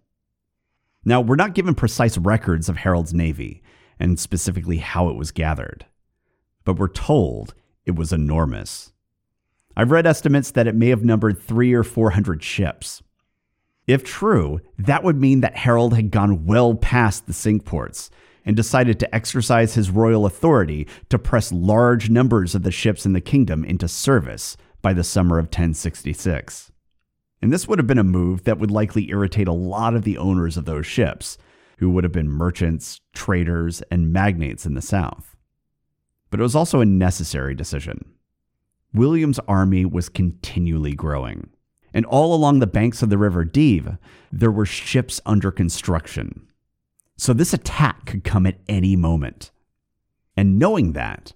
Now, 1.06 1.22
we're 1.22 1.36
not 1.36 1.54
given 1.54 1.76
precise 1.76 2.18
records 2.18 2.70
of 2.70 2.78
Harold's 2.78 3.14
navy 3.14 3.62
and 4.00 4.20
specifically 4.20 4.78
how 4.78 5.10
it 5.10 5.16
was 5.16 5.32
gathered, 5.32 5.86
but 6.64 6.78
we're 6.78 6.88
told 6.88 7.54
it 7.86 7.96
was 7.96 8.14
enormous. 8.14 8.94
I've 9.76 9.92
read 9.92 10.06
estimates 10.06 10.52
that 10.52 10.68
it 10.68 10.76
may 10.76 10.90
have 10.90 11.04
numbered 11.04 11.42
three 11.42 11.74
or 11.74 11.84
four 11.84 12.12
hundred 12.12 12.44
ships. 12.44 13.02
If 13.88 14.04
true, 14.04 14.62
that 14.78 15.04
would 15.04 15.20
mean 15.20 15.42
that 15.42 15.58
Harold 15.58 15.94
had 15.94 16.12
gone 16.12 16.46
well 16.46 16.76
past 16.76 17.26
the 17.26 17.34
Cinque 17.34 17.66
Ports 17.66 18.10
and 18.46 18.56
decided 18.56 19.00
to 19.00 19.16
exercise 19.16 19.74
his 19.74 19.90
royal 19.90 20.26
authority 20.26 20.88
to 21.10 21.20
press 21.20 21.52
large 21.52 22.10
numbers 22.10 22.56
of 22.56 22.64
the 22.64 22.72
ships 22.72 23.06
in 23.06 23.14
the 23.14 23.22
kingdom 23.22 23.64
into 23.64 23.88
service 23.88 24.58
by 24.82 24.94
the 24.94 25.04
summer 25.04 25.38
of 25.38 25.46
1066. 25.46 26.73
And 27.44 27.52
this 27.52 27.68
would 27.68 27.78
have 27.78 27.88
been 27.88 27.98
a 27.98 28.06
move 28.06 28.46
that 28.46 28.58
would 28.58 28.72
likely 28.72 29.10
irritate 29.10 29.50
a 29.50 29.52
lot 29.52 29.96
of 29.96 30.06
the 30.06 30.18
owners 30.18 30.56
of 30.56 30.64
those 30.64 30.88
ships, 30.88 31.38
who 31.80 31.90
would 31.90 32.06
have 32.06 32.14
been 32.14 32.30
merchants, 32.30 33.02
traders, 33.12 33.82
and 33.92 34.14
magnates 34.14 34.66
in 34.66 34.76
the 34.76 34.82
south. 34.82 35.36
But 36.30 36.40
it 36.40 36.44
was 36.44 36.56
also 36.56 36.80
a 36.80 36.86
necessary 36.86 37.54
decision. 37.54 38.06
William's 38.94 39.40
army 39.40 39.84
was 39.84 40.08
continually 40.08 40.94
growing. 40.94 41.50
And 41.94 42.06
all 42.06 42.34
along 42.34 42.60
the 42.60 42.66
banks 42.66 43.02
of 43.02 43.10
the 43.10 43.18
River 43.18 43.44
Dive, 43.44 43.98
there 44.32 44.50
were 44.50 44.66
ships 44.66 45.20
under 45.26 45.52
construction. 45.52 46.48
So 47.18 47.34
this 47.34 47.54
attack 47.54 48.06
could 48.06 48.24
come 48.24 48.46
at 48.46 48.62
any 48.70 48.96
moment. 48.96 49.52
And 50.38 50.58
knowing 50.58 50.94
that, 50.94 51.34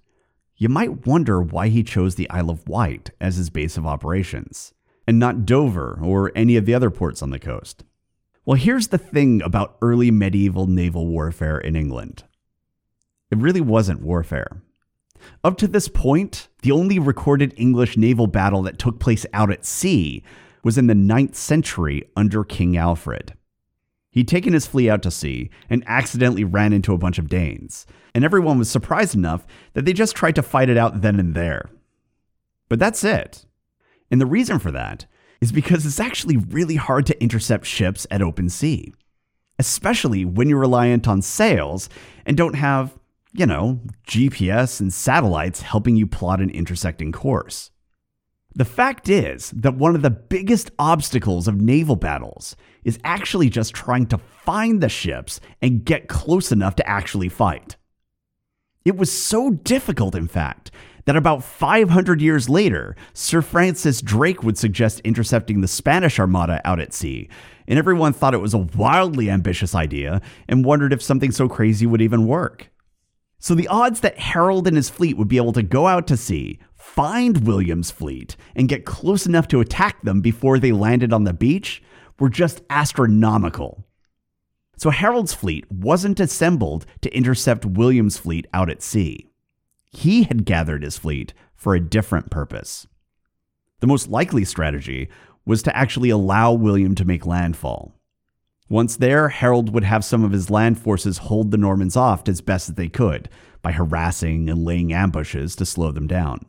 you 0.56 0.70
might 0.70 1.06
wonder 1.06 1.42
why 1.42 1.68
he 1.68 1.84
chose 1.84 2.16
the 2.16 2.30
Isle 2.30 2.50
of 2.50 2.66
Wight 2.70 3.10
as 3.20 3.36
his 3.36 3.50
base 3.50 3.76
of 3.76 3.86
operations, 3.86 4.74
and 5.08 5.18
not 5.18 5.46
Dover 5.46 6.00
or 6.04 6.32
any 6.36 6.58
of 6.58 6.66
the 6.66 6.74
other 6.74 6.92
ports 6.92 7.22
on 7.24 7.30
the 7.30 7.40
coast. 7.40 7.84
Well, 8.46 8.58
here's 8.58 8.90
the 8.90 8.98
thing 8.98 9.42
about 9.42 9.78
early 9.82 10.12
medieval 10.12 10.68
naval 10.68 11.08
warfare 11.08 11.58
in 11.58 11.76
England 11.76 12.24
it 13.30 13.38
really 13.38 13.62
wasn't 13.62 14.02
warfare. 14.02 14.62
Up 15.44 15.58
to 15.58 15.68
this 15.68 15.90
point, 15.90 16.48
the 16.62 16.72
only 16.72 17.00
recorded 17.00 17.54
English 17.58 17.98
naval 17.98 18.28
battle 18.28 18.62
that 18.64 18.80
took 18.80 19.00
place 19.00 19.26
out 19.34 19.52
at 19.52 19.66
sea 19.66 20.24
was 20.64 20.78
in 20.78 20.88
the 20.88 20.94
9th 20.94 21.36
century 21.36 22.04
under 22.16 22.44
King 22.44 22.78
Alfred. 22.78 23.34
He'd 24.12 24.28
taken 24.28 24.54
his 24.54 24.66
fleet 24.66 24.90
out 24.90 25.04
to 25.04 25.12
sea 25.12 25.50
and 25.70 25.84
accidentally 25.86 26.44
ran 26.44 26.74
into 26.74 26.94
a 26.94 26.98
bunch 26.98 27.20
of 27.20 27.30
Danes, 27.30 27.86
and 28.16 28.24
everyone 28.24 28.58
was 28.58 28.70
surprised 28.70 29.16
enough 29.16 29.46
that 29.74 29.86
they 29.86 29.94
just 29.94 30.16
tried 30.16 30.36
to 30.36 30.44
fight 30.44 30.70
it 30.70 30.78
out 30.78 31.02
then 31.02 31.20
and 31.20 31.36
there. 31.36 31.70
But 32.70 32.80
that's 32.80 33.04
it. 33.04 33.46
And 34.10 34.22
the 34.22 34.26
reason 34.26 34.60
for 34.60 34.72
that 34.72 35.06
is 35.42 35.52
because 35.52 35.86
it's 35.86 36.00
actually 36.00 36.38
really 36.38 36.76
hard 36.76 37.06
to 37.08 37.22
intercept 37.22 37.66
ships 37.66 38.08
at 38.10 38.22
open 38.22 38.50
sea, 38.50 38.94
especially 39.60 40.26
when 40.26 40.50
you're 40.50 40.60
reliant 40.60 41.08
on 41.08 41.22
sails 41.22 41.90
and 42.26 42.36
don't 42.36 42.56
have, 42.56 42.98
you 43.34 43.46
know, 43.46 43.80
GPS 44.08 44.80
and 44.80 44.94
satellites 44.94 45.62
helping 45.62 45.96
you 45.96 46.08
plot 46.08 46.42
an 46.42 46.50
intersecting 46.50 47.12
course. 47.12 47.72
The 48.56 48.66
fact 48.66 49.08
is 49.08 49.52
that 49.52 49.76
one 49.76 49.96
of 49.96 50.02
the 50.02 50.10
biggest 50.10 50.72
obstacles 50.80 51.48
of 51.48 51.62
naval 51.62 51.96
battles 51.96 52.56
is 52.84 52.98
actually 53.04 53.50
just 53.50 53.76
trying 53.76 54.08
to 54.08 54.18
find 54.18 54.82
the 54.82 54.90
ships 54.90 55.40
and 55.62 55.86
get 55.86 56.08
close 56.08 56.52
enough 56.52 56.76
to 56.78 56.90
actually 56.90 57.30
fight. 57.30 57.76
It 58.84 58.98
was 58.98 59.12
so 59.12 59.52
difficult, 59.52 60.16
in 60.16 60.28
fact, 60.28 60.72
that 61.08 61.16
about 61.16 61.42
500 61.42 62.22
years 62.22 62.50
later, 62.50 62.94
Sir 63.14 63.42
Francis 63.42 64.02
Drake 64.02 64.44
would 64.44 64.58
suggest 64.58 65.00
intercepting 65.06 65.62
the 65.62 65.68
Spanish 65.68 66.20
Armada 66.20 66.60
out 66.66 66.82
at 66.82 66.94
sea, 66.94 67.30
and 67.66 67.80
everyone 67.80 68.12
thought 68.12 68.34
it 68.34 68.42
was 68.42 68.54
a 68.54 68.68
wildly 68.76 69.30
ambitious 69.30 69.74
idea 69.74 70.22
and 70.50 70.66
wondered 70.66 70.92
if 70.92 71.02
something 71.02 71.32
so 71.32 71.48
crazy 71.48 71.86
would 71.86 72.02
even 72.02 72.28
work. 72.28 72.70
So 73.40 73.56
the 73.56 73.70
odds 73.70 74.02
that 74.02 74.20
Harold 74.20 74.68
and 74.68 74.76
his 74.76 74.90
fleet 74.90 75.16
would 75.16 75.30
be 75.30 75.38
able 75.38 75.54
to 75.54 75.64
go 75.64 75.88
out 75.88 76.08
to 76.08 76.18
sea, 76.18 76.60
find 76.76 77.48
William's 77.48 77.90
fleet, 77.90 78.36
and 78.54 78.68
get 78.68 78.84
close 78.84 79.26
enough 79.26 79.48
to 79.48 79.62
attack 79.62 80.02
them 80.02 80.20
before 80.20 80.60
they 80.60 80.74
landed 80.74 81.14
on 81.14 81.24
the 81.24 81.32
beach 81.32 81.82
were 82.20 82.30
just 82.30 82.64
astronomical. 82.70 83.86
So 84.76 84.90
Harold's 84.90 85.34
fleet 85.34 85.72
wasn't 85.72 86.20
assembled 86.20 86.86
to 87.02 87.16
intercept 87.16 87.66
William's 87.66 88.18
fleet 88.18 88.46
out 88.54 88.70
at 88.70 88.84
sea. 88.84 89.30
He 89.90 90.24
had 90.24 90.46
gathered 90.46 90.84
his 90.84 90.98
fleet 90.98 91.34
for 91.56 91.74
a 91.74 91.80
different 91.80 92.30
purpose. 92.30 92.88
The 93.80 93.88
most 93.88 94.10
likely 94.10 94.46
strategy 94.46 95.10
was 95.46 95.62
to 95.64 95.76
actually 95.76 96.10
allow 96.10 96.52
William 96.54 96.96
to 96.96 97.06
make 97.06 97.26
landfall. 97.26 97.94
Once 98.70 98.98
there, 98.98 99.30
Harold 99.30 99.74
would 99.74 99.86
have 99.86 100.04
some 100.04 100.24
of 100.24 100.32
his 100.32 100.50
land 100.50 100.78
forces 100.78 101.20
hold 101.20 101.52
the 101.52 101.58
Normans 101.58 101.96
off 101.96 102.28
as 102.28 102.42
best 102.42 102.70
as 102.70 102.76
they 102.76 102.90
could 102.90 103.30
by 103.62 103.72
harassing 103.72 104.50
and 104.50 104.66
laying 104.66 104.92
ambushes 104.92 105.56
to 105.56 105.66
slow 105.66 105.92
them 105.92 106.08
down. 106.08 106.40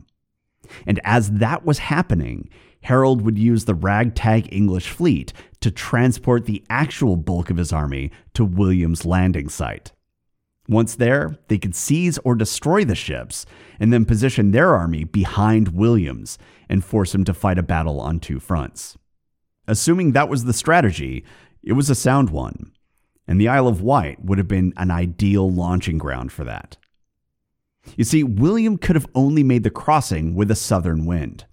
And 0.86 1.00
as 1.04 1.30
that 1.32 1.64
was 1.64 1.78
happening, 1.78 2.48
Harold 2.82 3.22
would 3.22 3.38
use 3.38 3.64
the 3.64 3.74
ragtag 3.74 4.52
English 4.52 4.88
fleet 4.88 5.32
to 5.60 5.70
transport 5.70 6.46
the 6.46 6.64
actual 6.68 7.16
bulk 7.16 7.50
of 7.50 7.56
his 7.56 7.72
army 7.72 8.10
to 8.34 8.44
William's 8.44 9.04
landing 9.04 9.48
site. 9.48 9.92
Once 10.68 10.94
there, 10.94 11.38
they 11.48 11.56
could 11.56 11.74
seize 11.74 12.18
or 12.18 12.34
destroy 12.34 12.84
the 12.84 12.94
ships 12.94 13.46
and 13.80 13.90
then 13.90 14.04
position 14.04 14.50
their 14.50 14.74
army 14.74 15.02
behind 15.02 15.68
William's 15.68 16.36
and 16.68 16.84
force 16.84 17.14
him 17.14 17.24
to 17.24 17.32
fight 17.32 17.58
a 17.58 17.62
battle 17.62 18.00
on 18.00 18.20
two 18.20 18.38
fronts. 18.38 18.98
Assuming 19.66 20.12
that 20.12 20.28
was 20.28 20.44
the 20.44 20.52
strategy, 20.52 21.24
it 21.62 21.72
was 21.72 21.88
a 21.88 21.94
sound 21.94 22.28
one, 22.30 22.72
and 23.26 23.40
the 23.40 23.48
Isle 23.48 23.66
of 23.66 23.80
Wight 23.80 24.22
would 24.22 24.36
have 24.36 24.48
been 24.48 24.74
an 24.76 24.90
ideal 24.90 25.50
launching 25.50 25.96
ground 25.96 26.32
for 26.32 26.44
that. 26.44 26.76
You 27.96 28.04
see, 28.04 28.22
William 28.22 28.76
could 28.76 28.96
have 28.96 29.08
only 29.14 29.42
made 29.42 29.62
the 29.62 29.70
crossing 29.70 30.34
with 30.34 30.50
a 30.50 30.54
southern 30.54 31.06
wind, 31.06 31.46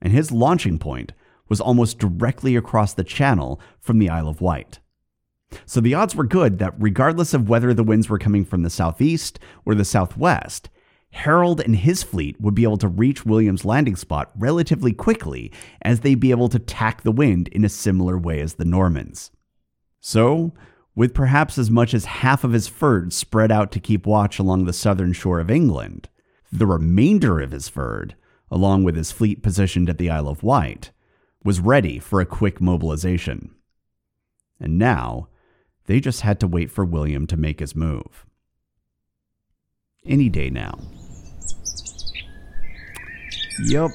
and 0.00 0.12
his 0.12 0.32
launching 0.32 0.78
point 0.78 1.12
was 1.48 1.60
almost 1.60 1.98
directly 1.98 2.56
across 2.56 2.94
the 2.94 3.04
channel 3.04 3.60
from 3.80 3.98
the 3.98 4.08
Isle 4.08 4.28
of 4.28 4.40
Wight. 4.40 4.80
So 5.64 5.80
the 5.80 5.94
odds 5.94 6.14
were 6.14 6.24
good 6.24 6.58
that 6.58 6.74
regardless 6.78 7.34
of 7.34 7.48
whether 7.48 7.74
the 7.74 7.84
winds 7.84 8.08
were 8.08 8.18
coming 8.18 8.44
from 8.44 8.62
the 8.62 8.70
southeast 8.70 9.38
or 9.64 9.74
the 9.74 9.84
southwest, 9.84 10.68
Harold 11.10 11.60
and 11.60 11.76
his 11.76 12.02
fleet 12.02 12.40
would 12.40 12.54
be 12.54 12.64
able 12.64 12.76
to 12.78 12.88
reach 12.88 13.24
William's 13.24 13.64
landing 13.64 13.96
spot 13.96 14.30
relatively 14.36 14.92
quickly 14.92 15.50
as 15.82 16.00
they'd 16.00 16.20
be 16.20 16.30
able 16.30 16.48
to 16.50 16.58
tack 16.58 17.02
the 17.02 17.12
wind 17.12 17.48
in 17.48 17.64
a 17.64 17.68
similar 17.68 18.18
way 18.18 18.40
as 18.40 18.54
the 18.54 18.64
Normans. 18.64 19.30
So, 20.00 20.52
with 20.94 21.14
perhaps 21.14 21.58
as 21.58 21.70
much 21.70 21.94
as 21.94 22.04
half 22.06 22.44
of 22.44 22.52
his 22.52 22.68
fyrd 22.68 23.12
spread 23.12 23.50
out 23.50 23.72
to 23.72 23.80
keep 23.80 24.06
watch 24.06 24.38
along 24.38 24.64
the 24.64 24.72
southern 24.72 25.12
shore 25.12 25.40
of 25.40 25.50
England, 25.50 26.08
the 26.52 26.66
remainder 26.66 27.40
of 27.40 27.52
his 27.52 27.70
fyrd, 27.70 28.12
along 28.50 28.84
with 28.84 28.96
his 28.96 29.12
fleet 29.12 29.42
positioned 29.42 29.88
at 29.88 29.98
the 29.98 30.10
Isle 30.10 30.28
of 30.28 30.42
Wight, 30.42 30.90
was 31.44 31.60
ready 31.60 31.98
for 31.98 32.20
a 32.20 32.26
quick 32.26 32.60
mobilization. 32.60 33.54
And 34.60 34.78
now, 34.78 35.28
they 35.88 36.00
just 36.00 36.20
had 36.20 36.38
to 36.38 36.46
wait 36.46 36.70
for 36.70 36.84
William 36.84 37.26
to 37.26 37.36
make 37.36 37.60
his 37.60 37.74
move. 37.74 38.26
Any 40.06 40.28
day 40.28 40.50
now. 40.50 40.78
Yup. 43.64 43.90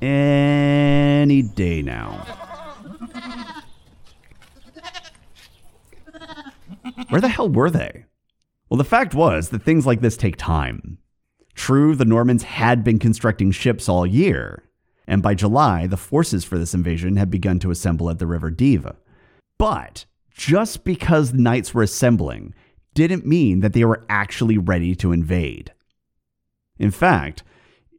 Any 0.00 1.42
day 1.42 1.82
now. 1.82 2.24
Where 7.08 7.20
the 7.20 7.28
hell 7.28 7.48
were 7.48 7.70
they? 7.70 8.04
Well, 8.70 8.78
the 8.78 8.84
fact 8.84 9.12
was 9.12 9.48
that 9.48 9.62
things 9.62 9.86
like 9.86 10.00
this 10.00 10.16
take 10.16 10.36
time. 10.36 10.98
True, 11.54 11.96
the 11.96 12.04
Normans 12.04 12.44
had 12.44 12.84
been 12.84 13.00
constructing 13.00 13.50
ships 13.50 13.88
all 13.88 14.06
year, 14.06 14.62
and 15.08 15.20
by 15.20 15.34
July, 15.34 15.88
the 15.88 15.96
forces 15.96 16.44
for 16.44 16.58
this 16.58 16.74
invasion 16.74 17.16
had 17.16 17.30
begun 17.30 17.58
to 17.58 17.72
assemble 17.72 18.08
at 18.08 18.20
the 18.20 18.26
River 18.26 18.50
Dive. 18.50 18.94
But 19.58 20.04
just 20.36 20.84
because 20.84 21.32
the 21.32 21.40
knights 21.40 21.72
were 21.72 21.82
assembling 21.82 22.54
didn't 22.94 23.26
mean 23.26 23.60
that 23.60 23.72
they 23.72 23.84
were 23.84 24.04
actually 24.08 24.58
ready 24.58 24.94
to 24.94 25.12
invade. 25.12 25.72
In 26.78 26.90
fact, 26.90 27.42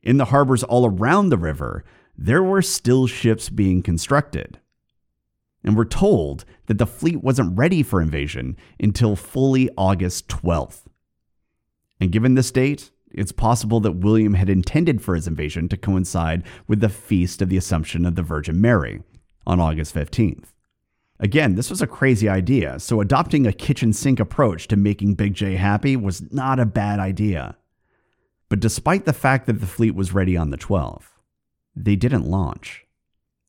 in 0.03 0.17
the 0.17 0.25
harbors 0.25 0.63
all 0.63 0.85
around 0.85 1.29
the 1.29 1.37
river, 1.37 1.83
there 2.15 2.43
were 2.43 2.61
still 2.61 3.07
ships 3.07 3.49
being 3.49 3.81
constructed. 3.81 4.59
And 5.63 5.75
we're 5.75 5.85
told 5.85 6.45
that 6.67 6.77
the 6.77 6.85
fleet 6.85 7.23
wasn't 7.23 7.57
ready 7.57 7.81
for 7.81 8.01
invasion 8.01 8.55
until 8.79 9.15
fully 9.15 9.69
August 9.75 10.27
12th. 10.27 10.81
And 11.99 12.11
given 12.11 12.35
this 12.35 12.51
date, 12.51 12.91
it's 13.11 13.31
possible 13.31 13.79
that 13.79 13.93
William 13.93 14.35
had 14.35 14.49
intended 14.49 15.01
for 15.01 15.15
his 15.15 15.27
invasion 15.27 15.67
to 15.69 15.77
coincide 15.77 16.43
with 16.67 16.81
the 16.81 16.89
feast 16.89 17.41
of 17.41 17.49
the 17.49 17.57
Assumption 17.57 18.05
of 18.05 18.15
the 18.15 18.21
Virgin 18.21 18.61
Mary 18.61 19.01
on 19.47 19.59
August 19.59 19.95
15th. 19.95 20.53
Again, 21.19 21.55
this 21.55 21.69
was 21.69 21.81
a 21.81 21.87
crazy 21.87 22.29
idea, 22.29 22.79
so 22.79 23.01
adopting 23.01 23.47
a 23.47 23.53
kitchen 23.53 23.91
sink 23.91 24.19
approach 24.19 24.67
to 24.67 24.75
making 24.75 25.15
Big 25.15 25.33
J 25.33 25.55
happy 25.55 25.95
was 25.95 26.31
not 26.31 26.59
a 26.59 26.65
bad 26.65 26.99
idea. 26.99 27.57
But 28.49 28.59
despite 28.59 29.05
the 29.05 29.13
fact 29.13 29.47
that 29.47 29.59
the 29.59 29.67
fleet 29.67 29.95
was 29.95 30.13
ready 30.13 30.37
on 30.37 30.51
the 30.51 30.57
12th, 30.57 31.07
they 31.75 31.95
didn't 31.95 32.29
launch. 32.29 32.85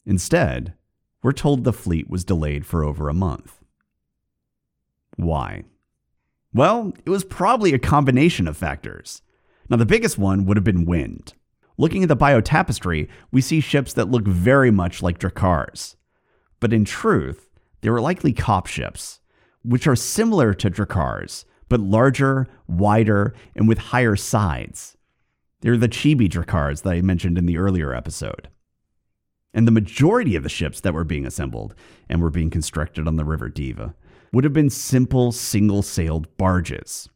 Instead, 0.07 0.75
we're 1.23 1.33
told 1.33 1.65
the 1.65 1.73
fleet 1.73 2.09
was 2.09 2.25
delayed 2.25 2.65
for 2.65 2.83
over 2.83 3.09
a 3.09 3.15
month. 3.15 3.63
Why? 5.17 5.65
Well, 6.55 6.93
it 7.05 7.11
was 7.11 7.25
probably 7.25 7.75
a 7.75 7.79
combination 7.79 8.49
of 8.49 8.57
factors. 8.57 9.21
Now, 9.69 9.77
the 9.77 9.85
biggest 9.85 10.17
one 10.17 10.47
would 10.47 10.57
have 10.57 10.65
been 10.65 10.87
wind. 10.87 11.35
Looking 11.77 12.03
at 12.03 12.09
the 12.09 12.17
Bayeux 12.17 12.41
Tapestry, 12.41 13.09
we 13.31 13.41
see 13.41 13.61
ships 13.61 13.93
that 13.93 14.11
look 14.11 14.27
very 14.27 14.71
much 14.71 15.03
like 15.03 15.19
Drakkars. 15.19 15.97
But 16.61 16.73
in 16.73 16.85
truth, 16.85 17.48
they 17.81 17.91
were 17.91 18.01
likely 18.01 18.33
cop 18.33 18.67
ships, 18.67 19.21
which 19.63 19.87
are 19.87 19.97
similar 19.97 20.55
to 20.55 20.71
Drakkars, 20.71 21.45
but 21.69 21.81
larger, 21.81 22.47
wider, 22.67 23.35
and 23.55 23.69
with 23.69 23.79
higher 23.79 24.17
sides. 24.17 24.97
They're 25.61 25.77
the 25.77 25.89
Chibi 25.89 26.29
Drakkars 26.29 26.83
that 26.83 26.95
I 26.95 27.03
mentioned 27.03 27.37
in 27.37 27.47
the 27.47 27.59
earlier 27.59 27.95
episode. 27.95 28.49
And 29.53 29.67
the 29.67 29.73
majority 29.73 30.37
of 30.37 30.43
the 30.43 30.49
ships 30.49 30.81
that 30.81 30.95
were 30.95 31.05
being 31.05 31.27
assembled 31.27 31.75
and 32.09 32.21
were 32.21 32.31
being 32.31 32.51
constructed 32.51 33.09
on 33.09 33.17
the 33.17 33.25
River 33.25 33.49
Dive 33.49 33.93
would 34.33 34.45
have 34.45 34.53
been 34.53 34.71
simple 34.71 35.33
single 35.33 35.83
sailed 35.83 36.37
barges. 36.37 37.09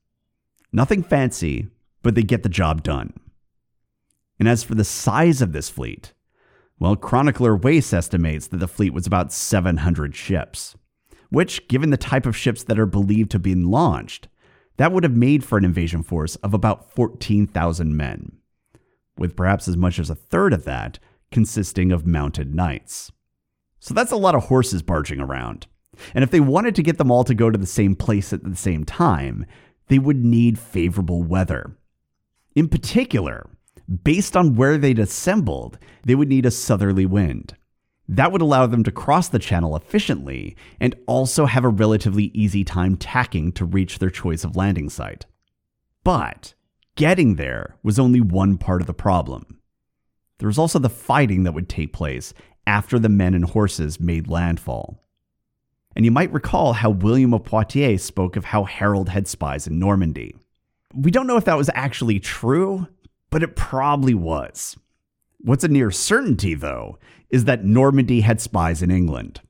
Nothing 0.72 1.03
fancy, 1.03 1.68
but 2.03 2.14
they 2.14 2.22
get 2.22 2.42
the 2.42 2.48
job 2.48 2.83
done. 2.83 3.12
And 4.38 4.48
as 4.48 4.64
for 4.64 4.75
the 4.75 4.85
size 4.85 5.42
of 5.42 5.53
this 5.53 5.68
fleet, 5.68 6.14
well, 6.83 6.97
Chronicler 6.97 7.55
Wace 7.55 7.92
estimates 7.92 8.49
that 8.49 8.57
the 8.57 8.66
fleet 8.66 8.92
was 8.92 9.07
about 9.07 9.33
700 9.33 10.16
ships, 10.16 10.75
which, 11.31 11.68
given 11.68 11.90
the 11.90 11.97
type 11.97 12.27
of 12.27 12.37
ships 12.37 12.64
that 12.64 12.77
are 12.77 12.87
believed 12.87 13.31
to 13.31 13.35
have 13.37 13.42
been 13.42 13.71
launched, 13.71 14.27
that 14.79 14.90
would 14.90 15.05
have 15.05 15.16
made 15.16 15.45
for 15.45 15.57
an 15.57 15.64
invasion 15.64 16.03
force 16.03 16.35
of 16.37 16.53
about 16.53 16.90
14,000 16.90 17.97
men, 17.97 18.33
with 19.16 19.37
perhaps 19.37 19.68
as 19.68 19.77
much 19.77 20.01
as 20.01 20.11
a 20.11 20.16
third 20.16 20.53
of 20.53 20.64
that 20.64 20.99
consisting 21.31 21.92
of 21.92 22.05
mounted 22.05 22.53
knights. 22.53 23.12
So 23.79 23.95
that's 23.95 24.11
a 24.11 24.16
lot 24.16 24.35
of 24.35 24.47
horses 24.47 24.83
barging 24.83 25.21
around. 25.21 25.68
And 26.14 26.25
if 26.25 26.33
they 26.33 26.40
wanted 26.40 26.75
to 26.75 26.83
get 26.83 26.99
them 26.99 27.12
all 27.12 27.23
to 27.23 27.35
go 27.35 27.49
to 27.49 27.59
the 27.59 27.64
same 27.64 27.95
place 27.95 28.33
at 28.33 28.42
the 28.42 28.57
same 28.57 28.83
time, 28.83 29.47
they 29.87 30.01
would 30.01 30.25
need 30.25 30.59
favorable 30.59 31.23
weather. 31.23 31.77
In 32.57 32.68
particular, 32.68 33.49
based 34.05 34.37
on 34.37 34.55
where 34.55 34.79
they'd 34.79 34.99
assembled, 34.99 35.79
they 36.05 36.14
would 36.14 36.29
need 36.29 36.47
a 36.47 36.51
southerly 36.51 37.07
wind. 37.07 37.57
That 38.09 38.33
would 38.33 38.42
allow 38.42 38.66
them 38.66 38.85
to 38.85 38.92
cross 38.92 39.29
the 39.29 39.38
channel 39.38 39.77
efficiently 39.77 40.57
and 40.81 40.95
also 41.07 41.47
have 41.47 41.64
a 41.64 41.68
relatively 41.68 42.25
easy 42.35 42.64
time 42.64 42.97
tacking 42.97 43.53
to 43.53 43.64
reach 43.64 43.99
their 43.99 44.11
choice 44.11 44.45
of 44.45 44.57
landing 44.57 44.90
site. 44.90 45.27
But 46.05 46.55
getting 46.97 47.37
there 47.37 47.77
was 47.83 47.99
only 47.99 48.21
one 48.21 48.59
part 48.59 48.81
of 48.81 48.87
the 48.87 48.95
problem. 48.95 49.61
There 50.38 50.49
was 50.49 50.59
also 50.59 50.79
the 50.79 50.88
fighting 50.88 51.45
that 51.45 51.53
would 51.53 51.68
take 51.68 51.92
place 51.92 52.35
after 52.66 52.99
the 52.99 53.09
men 53.09 53.35
and 53.35 53.45
horses 53.45 54.01
made 54.01 54.29
landfall. 54.29 55.03
And 55.95 56.05
you 56.05 56.11
might 56.11 56.33
recall 56.33 56.73
how 56.73 56.90
William 56.90 57.35
of 57.35 57.45
Poitiers 57.45 58.03
spoke 58.03 58.37
of 58.37 58.47
how 58.47 58.64
Harold 58.64 59.09
had 59.09 59.29
spies 59.29 59.66
in 59.66 59.79
Normandy. 59.79 60.35
We 60.95 61.11
don't 61.11 61.27
know 61.27 61.37
if 61.37 61.45
that 61.45 61.57
was 61.57 61.71
actually 61.75 62.18
true, 62.18 62.87
but 63.33 63.42
it 63.42 63.57
probably 63.57 64.14
was. 64.14 64.77
What's 65.40 65.64
a 65.64 65.68
near 65.68 65.90
certainty, 65.90 66.55
though, 66.55 66.99
is 67.31 67.47
that 67.47 67.64
Normandy 67.64 68.21
had 68.21 68.42
spies 68.42 68.83
in 68.83 68.90
England. 68.90 69.40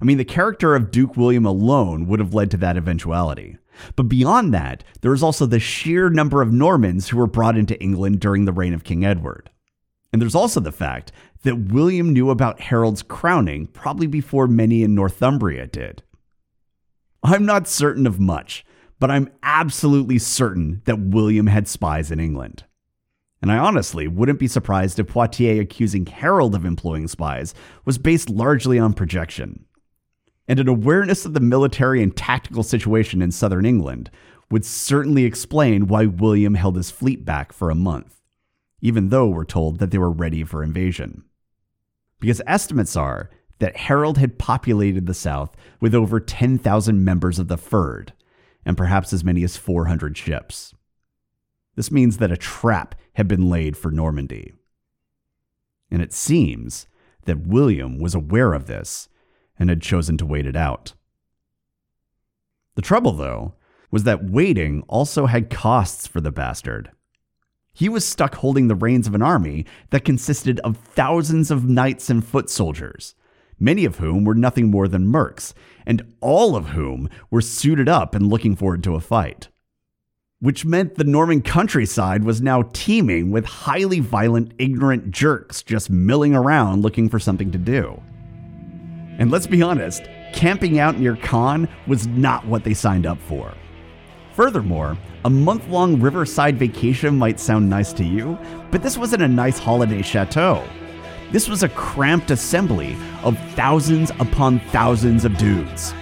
I 0.00 0.04
mean, 0.04 0.18
the 0.18 0.24
character 0.24 0.76
of 0.76 0.90
Duke 0.90 1.16
William 1.16 1.46
alone 1.46 2.06
would 2.06 2.20
have 2.20 2.34
led 2.34 2.50
to 2.52 2.56
that 2.58 2.76
eventuality. 2.76 3.56
But 3.96 4.04
beyond 4.04 4.52
that, 4.52 4.84
there 5.00 5.14
is 5.14 5.22
also 5.22 5.46
the 5.46 5.58
sheer 5.58 6.10
number 6.10 6.42
of 6.42 6.52
Normans 6.52 7.08
who 7.08 7.16
were 7.16 7.26
brought 7.26 7.56
into 7.56 7.80
England 7.80 8.20
during 8.20 8.44
the 8.44 8.52
reign 8.52 8.74
of 8.74 8.84
King 8.84 9.04
Edward. 9.04 9.50
And 10.12 10.20
there's 10.20 10.34
also 10.34 10.60
the 10.60 10.70
fact 10.70 11.10
that 11.44 11.72
William 11.72 12.12
knew 12.12 12.28
about 12.28 12.60
Harold's 12.60 13.02
crowning 13.02 13.68
probably 13.68 14.06
before 14.06 14.46
many 14.46 14.82
in 14.82 14.94
Northumbria 14.94 15.66
did. 15.66 16.02
I'm 17.22 17.46
not 17.46 17.66
certain 17.68 18.06
of 18.06 18.20
much, 18.20 18.66
but 19.00 19.10
I'm 19.10 19.30
absolutely 19.42 20.18
certain 20.18 20.82
that 20.84 21.00
William 21.00 21.46
had 21.46 21.68
spies 21.68 22.10
in 22.10 22.20
England. 22.20 22.64
And 23.40 23.52
I 23.52 23.58
honestly 23.58 24.08
wouldn't 24.08 24.40
be 24.40 24.48
surprised 24.48 24.98
if 24.98 25.06
Poitiers 25.06 25.60
accusing 25.60 26.06
Harold 26.06 26.54
of 26.54 26.64
employing 26.64 27.06
spies 27.06 27.54
was 27.84 27.98
based 27.98 28.30
largely 28.30 28.78
on 28.78 28.94
projection. 28.94 29.64
And 30.48 30.58
an 30.58 30.68
awareness 30.68 31.24
of 31.24 31.34
the 31.34 31.40
military 31.40 32.02
and 32.02 32.16
tactical 32.16 32.62
situation 32.62 33.22
in 33.22 33.30
southern 33.30 33.66
England 33.66 34.10
would 34.50 34.64
certainly 34.64 35.24
explain 35.24 35.86
why 35.86 36.06
William 36.06 36.54
held 36.54 36.76
his 36.76 36.90
fleet 36.90 37.24
back 37.24 37.52
for 37.52 37.70
a 37.70 37.74
month, 37.74 38.20
even 38.80 39.10
though 39.10 39.28
we're 39.28 39.44
told 39.44 39.78
that 39.78 39.90
they 39.90 39.98
were 39.98 40.10
ready 40.10 40.42
for 40.42 40.62
invasion. 40.62 41.22
Because 42.18 42.40
estimates 42.46 42.96
are 42.96 43.30
that 43.58 43.76
Harold 43.76 44.18
had 44.18 44.38
populated 44.38 45.06
the 45.06 45.14
South 45.14 45.54
with 45.80 45.94
over 45.94 46.18
10,000 46.18 47.04
members 47.04 47.38
of 47.38 47.48
the 47.48 47.58
Fyrd, 47.58 48.10
and 48.64 48.76
perhaps 48.76 49.12
as 49.12 49.24
many 49.24 49.44
as 49.44 49.56
400 49.56 50.16
ships. 50.16 50.74
This 51.76 51.90
means 51.90 52.18
that 52.18 52.32
a 52.32 52.36
trap 52.36 52.94
had 53.18 53.26
been 53.26 53.50
laid 53.50 53.76
for 53.76 53.90
Normandy. 53.90 54.52
And 55.90 56.00
it 56.00 56.12
seems 56.12 56.86
that 57.24 57.48
William 57.48 57.98
was 57.98 58.14
aware 58.14 58.52
of 58.54 58.66
this 58.66 59.08
and 59.58 59.68
had 59.68 59.82
chosen 59.82 60.16
to 60.18 60.24
wait 60.24 60.46
it 60.46 60.54
out. 60.54 60.94
The 62.76 62.82
trouble, 62.82 63.10
though, 63.10 63.54
was 63.90 64.04
that 64.04 64.30
waiting 64.30 64.84
also 64.86 65.26
had 65.26 65.50
costs 65.50 66.06
for 66.06 66.20
the 66.20 66.30
bastard. 66.30 66.92
He 67.72 67.88
was 67.88 68.06
stuck 68.06 68.36
holding 68.36 68.68
the 68.68 68.76
reins 68.76 69.08
of 69.08 69.16
an 69.16 69.22
army 69.22 69.66
that 69.90 70.04
consisted 70.04 70.60
of 70.60 70.76
thousands 70.76 71.50
of 71.50 71.68
knights 71.68 72.08
and 72.08 72.24
foot 72.24 72.48
soldiers, 72.48 73.16
many 73.58 73.84
of 73.84 73.96
whom 73.96 74.22
were 74.22 74.36
nothing 74.36 74.70
more 74.70 74.86
than 74.86 75.12
mercs, 75.12 75.54
and 75.84 76.14
all 76.20 76.54
of 76.54 76.68
whom 76.68 77.10
were 77.32 77.40
suited 77.40 77.88
up 77.88 78.14
and 78.14 78.28
looking 78.28 78.54
forward 78.54 78.84
to 78.84 78.94
a 78.94 79.00
fight. 79.00 79.48
Which 80.40 80.64
meant 80.64 80.94
the 80.94 81.02
Norman 81.02 81.42
countryside 81.42 82.22
was 82.22 82.40
now 82.40 82.62
teeming 82.72 83.32
with 83.32 83.44
highly 83.44 83.98
violent, 83.98 84.52
ignorant 84.58 85.10
jerks 85.10 85.64
just 85.64 85.90
milling 85.90 86.32
around 86.32 86.82
looking 86.82 87.08
for 87.08 87.18
something 87.18 87.50
to 87.50 87.58
do. 87.58 88.00
And 89.18 89.32
let's 89.32 89.48
be 89.48 89.62
honest, 89.62 90.04
camping 90.32 90.78
out 90.78 90.96
near 90.96 91.16
Caen 91.16 91.68
was 91.88 92.06
not 92.06 92.46
what 92.46 92.62
they 92.62 92.72
signed 92.72 93.04
up 93.04 93.18
for. 93.22 93.52
Furthermore, 94.36 94.96
a 95.24 95.30
month 95.30 95.66
long 95.66 96.00
riverside 96.00 96.56
vacation 96.56 97.18
might 97.18 97.40
sound 97.40 97.68
nice 97.68 97.92
to 97.94 98.04
you, 98.04 98.38
but 98.70 98.80
this 98.80 98.96
wasn't 98.96 99.24
a 99.24 99.28
nice 99.28 99.58
holiday 99.58 100.02
chateau. 100.02 100.64
This 101.32 101.48
was 101.48 101.64
a 101.64 101.68
cramped 101.70 102.30
assembly 102.30 102.96
of 103.24 103.36
thousands 103.54 104.10
upon 104.20 104.60
thousands 104.70 105.24
of 105.24 105.36
dudes. 105.36 105.92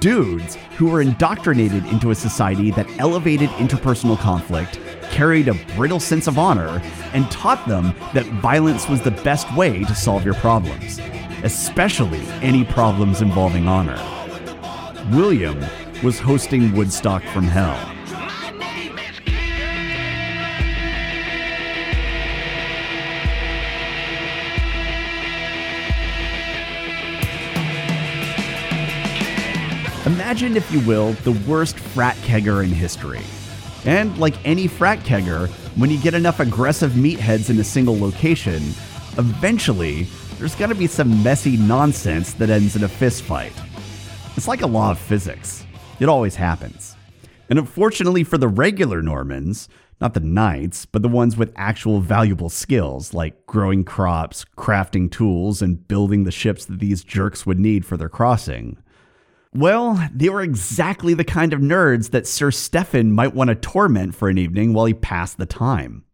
Dudes 0.00 0.56
who 0.76 0.86
were 0.86 1.00
indoctrinated 1.00 1.84
into 1.86 2.10
a 2.10 2.14
society 2.14 2.70
that 2.72 2.88
elevated 3.00 3.48
interpersonal 3.50 4.16
conflict, 4.16 4.78
carried 5.10 5.48
a 5.48 5.54
brittle 5.76 5.98
sense 5.98 6.28
of 6.28 6.38
honor, 6.38 6.80
and 7.12 7.28
taught 7.32 7.66
them 7.66 7.94
that 8.14 8.26
violence 8.40 8.88
was 8.88 9.00
the 9.00 9.10
best 9.10 9.52
way 9.56 9.82
to 9.84 9.94
solve 9.94 10.24
your 10.24 10.34
problems, 10.34 11.00
especially 11.42 12.20
any 12.42 12.64
problems 12.64 13.22
involving 13.22 13.66
honor. 13.66 13.98
William 15.10 15.58
was 16.04 16.20
hosting 16.20 16.72
Woodstock 16.76 17.24
from 17.24 17.44
Hell. 17.44 17.97
Imagine, 30.08 30.56
if 30.56 30.72
you 30.72 30.80
will, 30.86 31.12
the 31.24 31.32
worst 31.46 31.78
frat 31.78 32.16
kegger 32.22 32.64
in 32.64 32.70
history. 32.70 33.20
And 33.84 34.16
like 34.16 34.34
any 34.42 34.66
frat 34.66 35.00
kegger, 35.00 35.50
when 35.76 35.90
you 35.90 35.98
get 36.00 36.14
enough 36.14 36.40
aggressive 36.40 36.92
meatheads 36.92 37.50
in 37.50 37.58
a 37.58 37.64
single 37.64 37.98
location, 37.98 38.62
eventually 39.18 40.04
there's 40.38 40.54
gonna 40.54 40.74
be 40.74 40.86
some 40.86 41.22
messy 41.22 41.58
nonsense 41.58 42.32
that 42.32 42.48
ends 42.48 42.74
in 42.74 42.84
a 42.84 42.88
fistfight. 42.88 43.52
It's 44.34 44.48
like 44.48 44.62
a 44.62 44.66
law 44.66 44.92
of 44.92 44.98
physics. 44.98 45.66
It 46.00 46.08
always 46.08 46.36
happens. 46.36 46.96
And 47.50 47.58
unfortunately 47.58 48.24
for 48.24 48.38
the 48.38 48.48
regular 48.48 49.02
Normans, 49.02 49.68
Not 50.00 50.14
the 50.14 50.20
knights, 50.20 50.86
but 50.86 51.02
the 51.02 51.08
ones 51.08 51.36
with 51.36 51.52
actual 51.56 52.00
valuable 52.00 52.48
skills 52.48 53.12
like 53.12 53.46
growing 53.46 53.82
crops, 53.82 54.44
crafting 54.56 55.10
tools, 55.10 55.60
and 55.60 55.86
building 55.88 56.22
the 56.22 56.30
ships 56.30 56.64
that 56.66 56.78
these 56.78 57.02
jerks 57.02 57.44
would 57.44 57.58
need 57.58 57.84
for 57.84 57.96
their 57.96 58.08
crossing. 58.08 58.78
Well, 59.54 60.08
they 60.14 60.28
were 60.28 60.42
exactly 60.42 61.14
the 61.14 61.24
kind 61.24 61.52
of 61.52 61.60
nerds 61.60 62.10
that 62.10 62.26
Sir 62.26 62.50
Stephen 62.50 63.12
might 63.12 63.34
want 63.34 63.48
to 63.48 63.54
torment 63.54 64.14
for 64.14 64.28
an 64.28 64.38
evening 64.38 64.74
while 64.74 64.84
he 64.84 64.94
passed 64.94 65.38
the 65.38 65.46
time. 65.46 66.04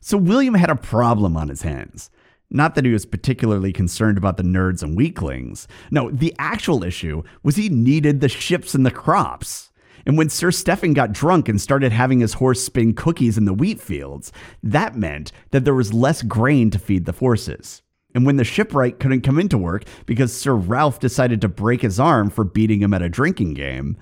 So 0.00 0.18
William 0.18 0.54
had 0.54 0.70
a 0.70 0.76
problem 0.76 1.36
on 1.36 1.48
his 1.48 1.62
hands. 1.62 2.10
Not 2.50 2.74
that 2.74 2.84
he 2.84 2.92
was 2.92 3.06
particularly 3.06 3.72
concerned 3.72 4.18
about 4.18 4.36
the 4.36 4.42
nerds 4.42 4.82
and 4.82 4.96
weaklings. 4.96 5.66
No, 5.90 6.10
the 6.10 6.34
actual 6.38 6.84
issue 6.84 7.22
was 7.42 7.56
he 7.56 7.68
needed 7.68 8.20
the 8.20 8.28
ships 8.28 8.74
and 8.74 8.84
the 8.84 8.90
crops. 8.90 9.70
And 10.04 10.18
when 10.18 10.28
Sir 10.28 10.50
Stephen 10.50 10.92
got 10.92 11.12
drunk 11.12 11.48
and 11.48 11.60
started 11.60 11.92
having 11.92 12.20
his 12.20 12.34
horse 12.34 12.62
spin 12.62 12.92
cookies 12.94 13.38
in 13.38 13.44
the 13.44 13.54
wheat 13.54 13.80
fields, 13.80 14.30
that 14.62 14.94
meant 14.94 15.32
that 15.50 15.64
there 15.64 15.74
was 15.74 15.94
less 15.94 16.22
grain 16.22 16.70
to 16.70 16.78
feed 16.78 17.06
the 17.06 17.12
forces. 17.12 17.82
And 18.14 18.24
when 18.24 18.36
the 18.36 18.44
shipwright 18.44 19.00
couldn't 19.00 19.22
come 19.22 19.38
into 19.38 19.58
work 19.58 19.84
because 20.06 20.32
Sir 20.32 20.54
Ralph 20.54 21.00
decided 21.00 21.40
to 21.40 21.48
break 21.48 21.82
his 21.82 21.98
arm 21.98 22.30
for 22.30 22.44
beating 22.44 22.80
him 22.80 22.94
at 22.94 23.02
a 23.02 23.08
drinking 23.08 23.54
game, 23.54 23.96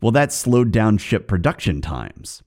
well, 0.00 0.12
that 0.12 0.32
slowed 0.32 0.72
down 0.72 0.98
ship 0.98 1.28
production 1.28 1.80
times. 1.80 2.42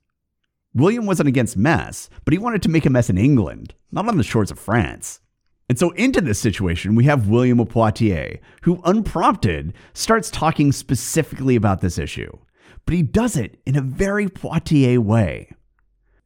William 0.74 1.06
wasn't 1.06 1.30
against 1.30 1.56
mess, 1.56 2.10
but 2.26 2.34
he 2.34 2.38
wanted 2.38 2.62
to 2.64 2.70
make 2.70 2.86
a 2.86 2.90
mess 2.90 3.10
in 3.10 3.18
England, 3.18 3.74
not 3.92 4.10
on 4.10 4.18
the 4.18 4.24
shores 4.24 4.52
of 4.52 4.60
France. 4.60 5.22
And 5.70 5.80
so, 5.80 5.92
into 5.92 6.20
this 6.20 6.38
situation, 6.38 6.96
we 6.96 7.06
have 7.06 7.30
William 7.30 7.60
of 7.62 7.70
Poitiers, 7.70 8.40
who, 8.64 8.82
unprompted, 8.84 9.74
starts 9.94 10.30
talking 10.30 10.72
specifically 10.72 11.56
about 11.56 11.80
this 11.80 11.98
issue. 11.98 12.38
But 12.86 12.94
he 12.94 13.02
does 13.02 13.36
it 13.36 13.60
in 13.66 13.76
a 13.76 13.82
very 13.82 14.28
Poitiers 14.28 15.00
way. 15.00 15.50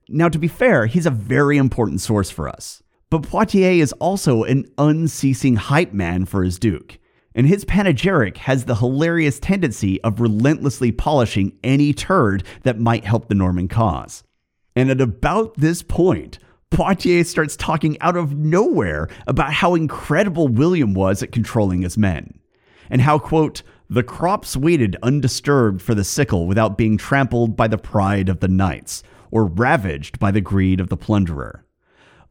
Now, 0.10 0.28
to 0.30 0.40
be 0.40 0.48
fair, 0.48 0.88
he's 0.88 1.06
a 1.06 1.12
very 1.12 1.58
important 1.58 2.02
source 2.02 2.32
for 2.32 2.50
us. 2.50 2.82
But 3.10 3.24
Poitiers 3.24 3.82
is 3.82 3.94
also 3.94 4.44
an 4.44 4.66
unceasing 4.78 5.56
hype 5.56 5.94
man 5.94 6.26
for 6.26 6.44
his 6.44 6.60
Duke, 6.60 7.00
and 7.34 7.48
his 7.48 7.66
panegyric 7.66 8.38
has 8.38 8.66
the 8.66 8.76
hilarious 8.76 9.40
tendency 9.40 10.00
of 10.04 10.20
relentlessly 10.20 10.92
polishing 10.92 11.58
any 11.64 11.92
turd 11.92 12.44
that 12.64 12.80
might 12.80 13.06
help 13.06 13.28
the 13.28 13.36
Norman 13.36 13.68
cause. 13.68 14.24
And 14.76 14.92
at 14.92 15.02
about 15.02 15.58
this 15.58 15.82
point, 15.82 16.38
Poitiers 16.70 17.28
starts 17.28 17.56
talking 17.56 18.00
out 18.00 18.16
of 18.16 18.38
nowhere 18.38 19.08
about 19.26 19.54
how 19.54 19.74
incredible 19.74 20.48
William 20.48 20.94
was 20.94 21.24
at 21.24 21.32
controlling 21.32 21.82
his 21.82 21.98
men, 21.98 22.40
and 22.92 23.02
how, 23.02 23.18
quote, 23.18 23.64
the 23.90 24.04
crops 24.04 24.56
waited 24.56 24.96
undisturbed 25.02 25.82
for 25.82 25.96
the 25.96 26.04
sickle 26.04 26.46
without 26.46 26.78
being 26.78 26.96
trampled 26.96 27.56
by 27.56 27.68
the 27.68 27.80
pride 27.80 28.30
of 28.30 28.40
the 28.40 28.48
knights, 28.48 29.02
or 29.32 29.46
ravaged 29.46 30.20
by 30.20 30.30
the 30.30 30.42
greed 30.42 30.80
of 30.80 30.90
the 30.90 30.98
plunderer. 30.98 31.66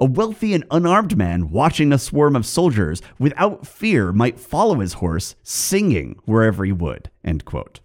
A 0.01 0.05
wealthy 0.05 0.55
and 0.55 0.65
unarmed 0.71 1.17
man 1.17 1.51
watching 1.51 1.93
a 1.93 1.99
swarm 1.99 2.37
of 2.37 2.47
soldiers 2.47 3.03
without 3.19 3.67
fear 3.67 4.13
might 4.13 4.39
follow 4.39 4.77
his 4.77 4.95
horse, 4.95 5.35
singing 5.43 6.21
wherever 6.25 6.65
he 6.65 6.71
would. 6.71 7.11
End 7.25 7.45
quote. 7.45 7.81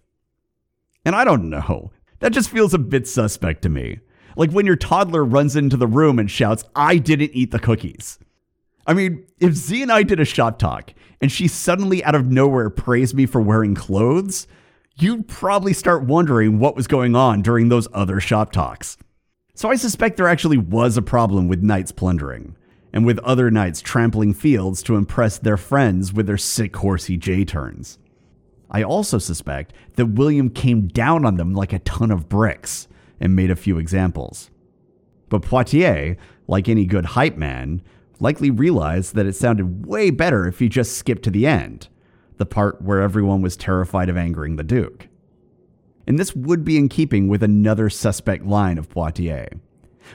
And 1.04 1.16
I 1.16 1.24
don't 1.24 1.50
know. 1.50 1.92
That 2.20 2.32
just 2.32 2.52
feels 2.52 2.74
a 2.74 2.80
bit 2.80 3.08
suspect 3.08 3.64
to 3.64 3.70
me. 3.70 4.00
Like 4.36 4.52
when 4.52 4.66
your 4.68 4.76
toddler 4.76 5.26
runs 5.26 5.56
into 5.56 5.76
the 5.76 5.88
room 5.88 6.20
and 6.20 6.30
shouts, 6.30 6.64
I 6.76 6.98
didn't 6.98 7.32
eat 7.34 7.52
the 7.52 7.60
cookies. 7.60 8.20
I 8.86 8.94
mean, 8.94 9.26
if 9.40 9.54
Z 9.54 9.82
and 9.82 9.92
I 9.92 10.04
did 10.04 10.20
a 10.20 10.26
shop 10.26 10.60
talk 10.60 10.94
and 11.20 11.32
she 11.32 11.48
suddenly 11.48 12.04
out 12.04 12.16
of 12.16 12.32
nowhere 12.32 12.70
praised 12.70 13.16
me 13.16 13.26
for 13.26 13.42
wearing 13.42 13.76
clothes, 13.76 14.46
you'd 14.96 15.28
probably 15.28 15.74
start 15.74 16.04
wondering 16.04 16.60
what 16.60 16.76
was 16.76 16.86
going 16.88 17.16
on 17.16 17.42
during 17.42 17.70
those 17.70 17.88
other 17.92 18.20
shop 18.20 18.52
talks. 18.52 18.98
So 19.56 19.70
I 19.70 19.76
suspect 19.76 20.18
there 20.18 20.28
actually 20.28 20.58
was 20.58 20.98
a 20.98 21.02
problem 21.04 21.48
with 21.48 21.62
knights 21.62 21.92
plundering, 21.92 22.56
and 22.92 23.06
with 23.06 23.20
other 23.20 23.52
knights 23.52 23.82
trampling 23.82 24.34
fields 24.34 24.82
to 24.84 24.96
impress 24.96 25.38
their 25.38 25.58
friends 25.58 26.12
with 26.12 26.26
their 26.26 26.40
sick 26.40 26.76
horsey 26.76 27.18
J 27.18 27.46
turns. 27.46 28.00
I 28.72 28.82
also 28.82 29.20
suspect 29.20 29.72
that 29.96 30.08
William 30.08 30.50
came 30.50 30.88
down 30.88 31.24
on 31.24 31.38
them 31.38 31.54
like 31.54 31.72
a 31.72 31.80
ton 31.80 32.10
of 32.10 32.28
bricks 32.28 32.88
and 33.20 33.36
made 33.36 33.52
a 33.52 33.56
few 33.56 33.78
examples. 33.78 34.50
But 35.30 35.44
Poitiers, 35.44 36.18
like 36.48 36.68
any 36.68 36.86
good 36.86 37.06
hype 37.06 37.38
man, 37.38 37.84
likely 38.20 38.50
realized 38.50 39.14
that 39.14 39.28
it 39.28 39.36
sounded 39.36 39.86
way 39.86 40.10
better 40.10 40.48
if 40.48 40.58
he 40.58 40.68
just 40.68 40.98
skipped 40.98 41.24
to 41.24 41.32
the 41.32 41.46
end, 41.46 41.90
the 42.38 42.48
part 42.48 42.82
where 42.82 43.02
everyone 43.02 43.44
was 43.44 43.56
terrified 43.56 44.10
of 44.10 44.18
angering 44.18 44.56
the 44.56 44.64
Duke 44.64 45.10
and 46.06 46.20
this 46.20 46.36
would 46.36 46.64
be 46.64 46.78
in 46.78 46.90
keeping 46.90 47.28
with 47.28 47.44
another 47.44 47.90
suspect 47.90 48.46
line 48.46 48.78
of 48.78 48.90
Poitiers, 48.90 49.58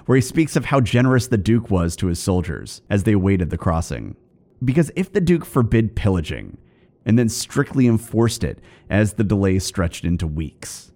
where 0.06 0.16
he 0.16 0.22
speaks 0.22 0.56
of 0.56 0.66
how 0.66 0.80
generous 0.80 1.26
the 1.26 1.38
Duke 1.38 1.70
was 1.70 1.96
to 1.96 2.08
his 2.08 2.18
soldiers 2.18 2.82
as 2.90 3.04
they 3.04 3.12
awaited 3.12 3.50
the 3.50 3.58
crossing. 3.58 4.16
Because 4.64 4.90
if 4.96 5.12
the 5.12 5.20
Duke 5.20 5.44
forbid 5.44 5.96
pillaging, 5.96 6.58
and 7.08 7.18
then 7.18 7.28
strictly 7.28 7.86
enforced 7.86 8.44
it 8.44 8.60
as 8.90 9.14
the 9.14 9.24
delay 9.24 9.58
stretched 9.58 10.04
into 10.04 10.26
weeks, 10.26 10.92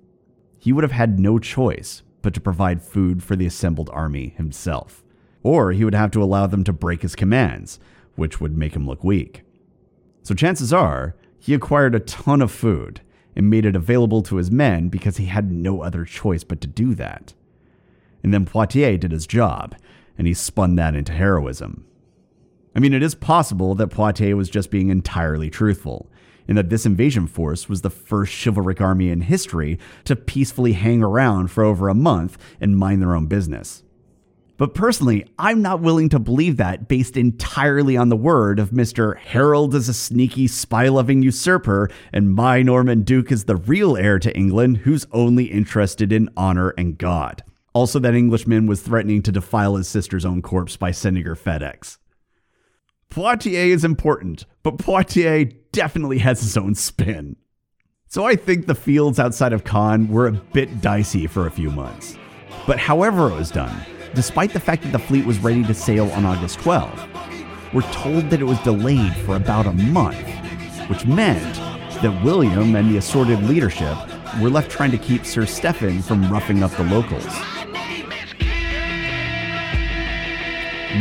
he 0.58 0.72
would 0.72 0.84
have 0.84 0.92
had 0.92 1.18
no 1.18 1.38
choice 1.38 2.02
but 2.20 2.34
to 2.34 2.40
provide 2.40 2.82
food 2.82 3.22
for 3.22 3.34
the 3.34 3.46
assembled 3.46 3.88
army 3.92 4.34
himself. 4.36 5.02
Or 5.42 5.72
he 5.72 5.84
would 5.84 5.94
have 5.94 6.10
to 6.12 6.22
allow 6.22 6.46
them 6.46 6.64
to 6.64 6.72
break 6.72 7.02
his 7.02 7.16
commands, 7.16 7.80
which 8.14 8.40
would 8.40 8.56
make 8.56 8.76
him 8.76 8.86
look 8.86 9.02
weak. 9.02 9.42
So 10.22 10.34
chances 10.34 10.72
are, 10.72 11.16
he 11.38 11.54
acquired 11.54 11.94
a 11.94 12.00
ton 12.00 12.42
of 12.42 12.52
food 12.52 13.00
and 13.34 13.48
made 13.48 13.64
it 13.64 13.76
available 13.76 14.22
to 14.22 14.36
his 14.36 14.50
men 14.50 14.88
because 14.88 15.16
he 15.16 15.26
had 15.26 15.50
no 15.50 15.82
other 15.82 16.04
choice 16.04 16.44
but 16.44 16.60
to 16.60 16.66
do 16.66 16.94
that. 16.94 17.34
And 18.22 18.32
then 18.32 18.44
Poitiers 18.44 19.00
did 19.00 19.12
his 19.12 19.26
job, 19.26 19.74
and 20.16 20.26
he 20.26 20.34
spun 20.34 20.76
that 20.76 20.94
into 20.94 21.12
heroism. 21.12 21.84
I 22.74 22.80
mean, 22.80 22.94
it 22.94 23.02
is 23.02 23.14
possible 23.14 23.74
that 23.74 23.88
Poitiers 23.88 24.36
was 24.36 24.50
just 24.50 24.70
being 24.70 24.88
entirely 24.88 25.50
truthful, 25.50 26.10
and 26.48 26.56
that 26.56 26.70
this 26.70 26.86
invasion 26.86 27.26
force 27.26 27.68
was 27.68 27.82
the 27.82 27.90
first 27.90 28.32
chivalric 28.32 28.80
army 28.80 29.10
in 29.10 29.22
history 29.22 29.78
to 30.04 30.16
peacefully 30.16 30.72
hang 30.72 31.02
around 31.02 31.50
for 31.50 31.64
over 31.64 31.88
a 31.88 31.94
month 31.94 32.38
and 32.60 32.76
mind 32.76 33.00
their 33.00 33.14
own 33.14 33.26
business. 33.26 33.82
But 34.58 34.74
personally, 34.74 35.26
I'm 35.38 35.62
not 35.62 35.80
willing 35.80 36.08
to 36.10 36.18
believe 36.18 36.58
that 36.58 36.86
based 36.86 37.16
entirely 37.16 37.96
on 37.96 38.10
the 38.10 38.16
word 38.16 38.58
of 38.58 38.70
Mr. 38.70 39.16
Harold 39.18 39.74
is 39.74 39.88
a 39.88 39.94
sneaky, 39.94 40.46
spy 40.46 40.88
loving 40.88 41.22
usurper, 41.22 41.90
and 42.12 42.34
my 42.34 42.62
Norman 42.62 43.02
Duke 43.02 43.32
is 43.32 43.44
the 43.44 43.56
real 43.56 43.96
heir 43.96 44.18
to 44.18 44.36
England 44.36 44.78
who's 44.78 45.06
only 45.12 45.46
interested 45.46 46.12
in 46.12 46.28
honor 46.36 46.70
and 46.76 46.98
God. 46.98 47.42
Also, 47.74 47.98
that 47.98 48.14
Englishman 48.14 48.66
was 48.66 48.82
threatening 48.82 49.22
to 49.22 49.32
defile 49.32 49.76
his 49.76 49.88
sister's 49.88 50.26
own 50.26 50.42
corpse 50.42 50.76
by 50.76 50.90
sending 50.90 51.24
her 51.24 51.34
FedEx. 51.34 51.96
Poitiers 53.08 53.76
is 53.76 53.84
important, 53.84 54.44
but 54.62 54.78
Poitiers 54.78 55.52
definitely 55.72 56.18
has 56.18 56.40
his 56.40 56.56
own 56.56 56.74
spin. 56.74 57.36
So 58.08 58.26
I 58.26 58.36
think 58.36 58.66
the 58.66 58.74
fields 58.74 59.18
outside 59.18 59.54
of 59.54 59.64
Caen 59.64 60.08
were 60.08 60.26
a 60.26 60.32
bit 60.32 60.82
dicey 60.82 61.26
for 61.26 61.46
a 61.46 61.50
few 61.50 61.70
months. 61.70 62.18
But 62.66 62.78
however 62.78 63.30
it 63.30 63.34
was 63.34 63.50
done, 63.50 63.74
despite 64.14 64.52
the 64.52 64.60
fact 64.60 64.82
that 64.82 64.92
the 64.92 64.98
fleet 64.98 65.24
was 65.24 65.38
ready 65.38 65.62
to 65.64 65.74
sail 65.74 66.10
on 66.12 66.24
August 66.24 66.60
12. 66.60 67.08
We're 67.72 67.82
told 67.92 68.30
that 68.30 68.40
it 68.40 68.44
was 68.44 68.58
delayed 68.60 69.14
for 69.18 69.36
about 69.36 69.66
a 69.66 69.72
month, 69.72 70.28
which 70.88 71.06
meant 71.06 71.54
that 72.02 72.22
William 72.24 72.76
and 72.76 72.90
the 72.90 72.98
assorted 72.98 73.42
leadership 73.44 73.96
were 74.40 74.50
left 74.50 74.70
trying 74.70 74.90
to 74.90 74.98
keep 74.98 75.24
Sir 75.24 75.46
Stephen 75.46 76.02
from 76.02 76.30
roughing 76.30 76.62
up 76.62 76.70
the 76.72 76.84
locals. 76.84 77.26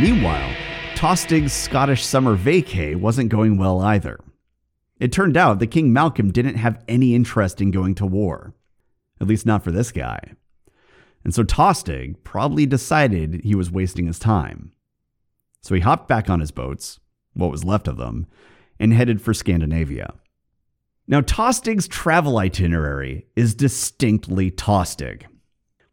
Meanwhile, 0.00 0.54
Tostig's 0.94 1.52
Scottish 1.52 2.04
summer 2.04 2.36
vacay 2.36 2.96
wasn't 2.96 3.28
going 3.28 3.58
well 3.58 3.80
either. 3.80 4.18
It 4.98 5.12
turned 5.12 5.36
out 5.36 5.58
that 5.58 5.66
King 5.66 5.92
Malcolm 5.92 6.30
didn't 6.30 6.54
have 6.54 6.82
any 6.88 7.14
interest 7.14 7.60
in 7.60 7.72
going 7.72 7.94
to 7.96 8.06
war, 8.06 8.54
at 9.20 9.26
least 9.26 9.44
not 9.44 9.64
for 9.64 9.70
this 9.70 9.92
guy. 9.92 10.34
And 11.24 11.34
so 11.34 11.44
Tostig 11.44 12.16
probably 12.24 12.66
decided 12.66 13.42
he 13.42 13.54
was 13.54 13.70
wasting 13.70 14.06
his 14.06 14.18
time. 14.18 14.72
So 15.60 15.74
he 15.74 15.80
hopped 15.80 16.08
back 16.08 16.28
on 16.28 16.40
his 16.40 16.50
boats, 16.50 16.98
what 17.34 17.50
was 17.50 17.64
left 17.64 17.86
of 17.86 17.96
them, 17.96 18.26
and 18.80 18.92
headed 18.92 19.22
for 19.22 19.32
Scandinavia. 19.32 20.14
Now, 21.06 21.20
Tostig's 21.20 21.88
travel 21.88 22.38
itinerary 22.38 23.26
is 23.36 23.54
distinctly 23.54 24.50
Tostig. 24.50 25.24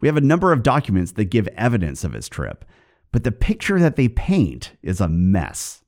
We 0.02 0.08
have 0.08 0.18
a 0.18 0.22
number 0.22 0.52
of 0.52 0.64
documents 0.64 1.14
that 1.14 1.26
give 1.26 1.48
evidence 1.50 2.04
of 2.04 2.14
his 2.14 2.30
trip, 2.30 2.66
but 3.12 3.24
the 3.24 3.32
picture 3.32 3.80
that 3.80 3.96
they 3.96 4.08
paint 4.08 4.72
is 4.82 5.02
a 5.02 5.10
mess. 5.10 5.84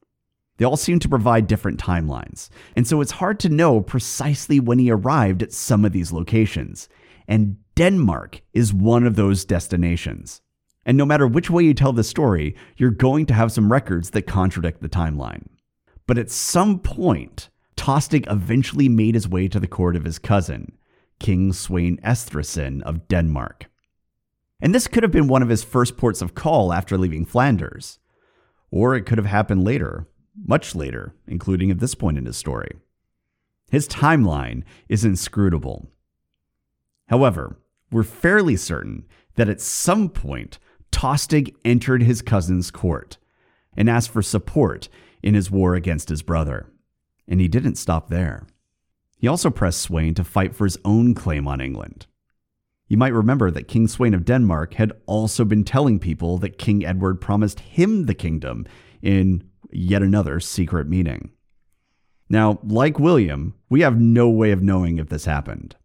They 0.57 0.65
all 0.65 0.77
seem 0.77 0.99
to 0.99 1.09
provide 1.09 1.47
different 1.47 1.79
timelines, 1.79 2.49
and 2.75 2.85
so 2.85 3.01
it's 3.01 3.11
hard 3.11 3.39
to 3.39 3.49
know 3.49 3.81
precisely 3.81 4.59
when 4.59 4.79
he 4.79 4.91
arrived 4.91 5.41
at 5.41 5.53
some 5.53 5.85
of 5.85 5.91
these 5.91 6.11
locations. 6.11 6.89
And 7.27 7.57
Denmark 7.81 8.43
is 8.53 8.71
one 8.71 9.07
of 9.07 9.15
those 9.15 9.43
destinations. 9.43 10.43
And 10.85 10.95
no 10.95 11.03
matter 11.03 11.25
which 11.25 11.49
way 11.49 11.63
you 11.63 11.73
tell 11.73 11.93
the 11.93 12.03
story, 12.03 12.55
you're 12.77 12.91
going 12.91 13.25
to 13.25 13.33
have 13.33 13.51
some 13.51 13.71
records 13.71 14.11
that 14.11 14.27
contradict 14.27 14.83
the 14.83 14.87
timeline. 14.87 15.47
But 16.05 16.19
at 16.19 16.29
some 16.29 16.77
point, 16.77 17.49
Tostig 17.75 18.31
eventually 18.31 18.87
made 18.87 19.15
his 19.15 19.27
way 19.27 19.47
to 19.47 19.59
the 19.59 19.65
court 19.65 19.95
of 19.95 20.03
his 20.03 20.19
cousin, 20.19 20.73
King 21.19 21.53
Sweyn 21.53 21.99
Estridsson 22.01 22.83
of 22.83 23.07
Denmark. 23.07 23.65
And 24.61 24.75
this 24.75 24.85
could 24.85 25.01
have 25.01 25.11
been 25.11 25.27
one 25.27 25.41
of 25.41 25.49
his 25.49 25.63
first 25.63 25.97
ports 25.97 26.21
of 26.21 26.35
call 26.35 26.71
after 26.71 26.99
leaving 26.99 27.25
Flanders. 27.25 27.97
Or 28.69 28.93
it 28.93 29.07
could 29.07 29.17
have 29.17 29.25
happened 29.25 29.63
later, 29.63 30.07
much 30.45 30.75
later, 30.75 31.15
including 31.25 31.71
at 31.71 31.79
this 31.79 31.95
point 31.95 32.19
in 32.19 32.27
his 32.27 32.37
story. 32.37 32.75
His 33.71 33.87
timeline 33.87 34.61
is 34.87 35.03
inscrutable. 35.03 35.89
However, 37.07 37.57
we're 37.91 38.03
fairly 38.03 38.55
certain 38.55 39.05
that 39.35 39.49
at 39.49 39.61
some 39.61 40.09
point, 40.09 40.59
Tostig 40.91 41.55
entered 41.63 42.03
his 42.03 42.21
cousin's 42.21 42.71
court 42.71 43.17
and 43.75 43.89
asked 43.89 44.09
for 44.09 44.21
support 44.21 44.89
in 45.23 45.33
his 45.33 45.49
war 45.51 45.75
against 45.75 46.09
his 46.09 46.21
brother. 46.21 46.67
And 47.27 47.39
he 47.39 47.47
didn't 47.47 47.75
stop 47.75 48.09
there. 48.09 48.45
He 49.17 49.27
also 49.27 49.49
pressed 49.49 49.87
Sweyn 49.87 50.15
to 50.15 50.23
fight 50.23 50.55
for 50.55 50.65
his 50.65 50.77
own 50.83 51.13
claim 51.13 51.47
on 51.47 51.61
England. 51.61 52.07
You 52.87 52.97
might 52.97 53.13
remember 53.13 53.51
that 53.51 53.69
King 53.69 53.87
Sweyn 53.87 54.13
of 54.13 54.25
Denmark 54.25 54.73
had 54.73 54.91
also 55.05 55.45
been 55.45 55.63
telling 55.63 55.99
people 55.99 56.37
that 56.39 56.57
King 56.57 56.85
Edward 56.85 57.21
promised 57.21 57.61
him 57.61 58.05
the 58.05 58.13
kingdom 58.13 58.65
in 59.01 59.49
yet 59.71 60.01
another 60.01 60.39
secret 60.39 60.89
meeting. 60.89 61.31
Now, 62.29 62.59
like 62.63 62.99
William, 62.99 63.53
we 63.69 63.81
have 63.81 63.99
no 63.99 64.29
way 64.29 64.51
of 64.51 64.61
knowing 64.61 64.97
if 64.97 65.09
this 65.09 65.25
happened. 65.25 65.75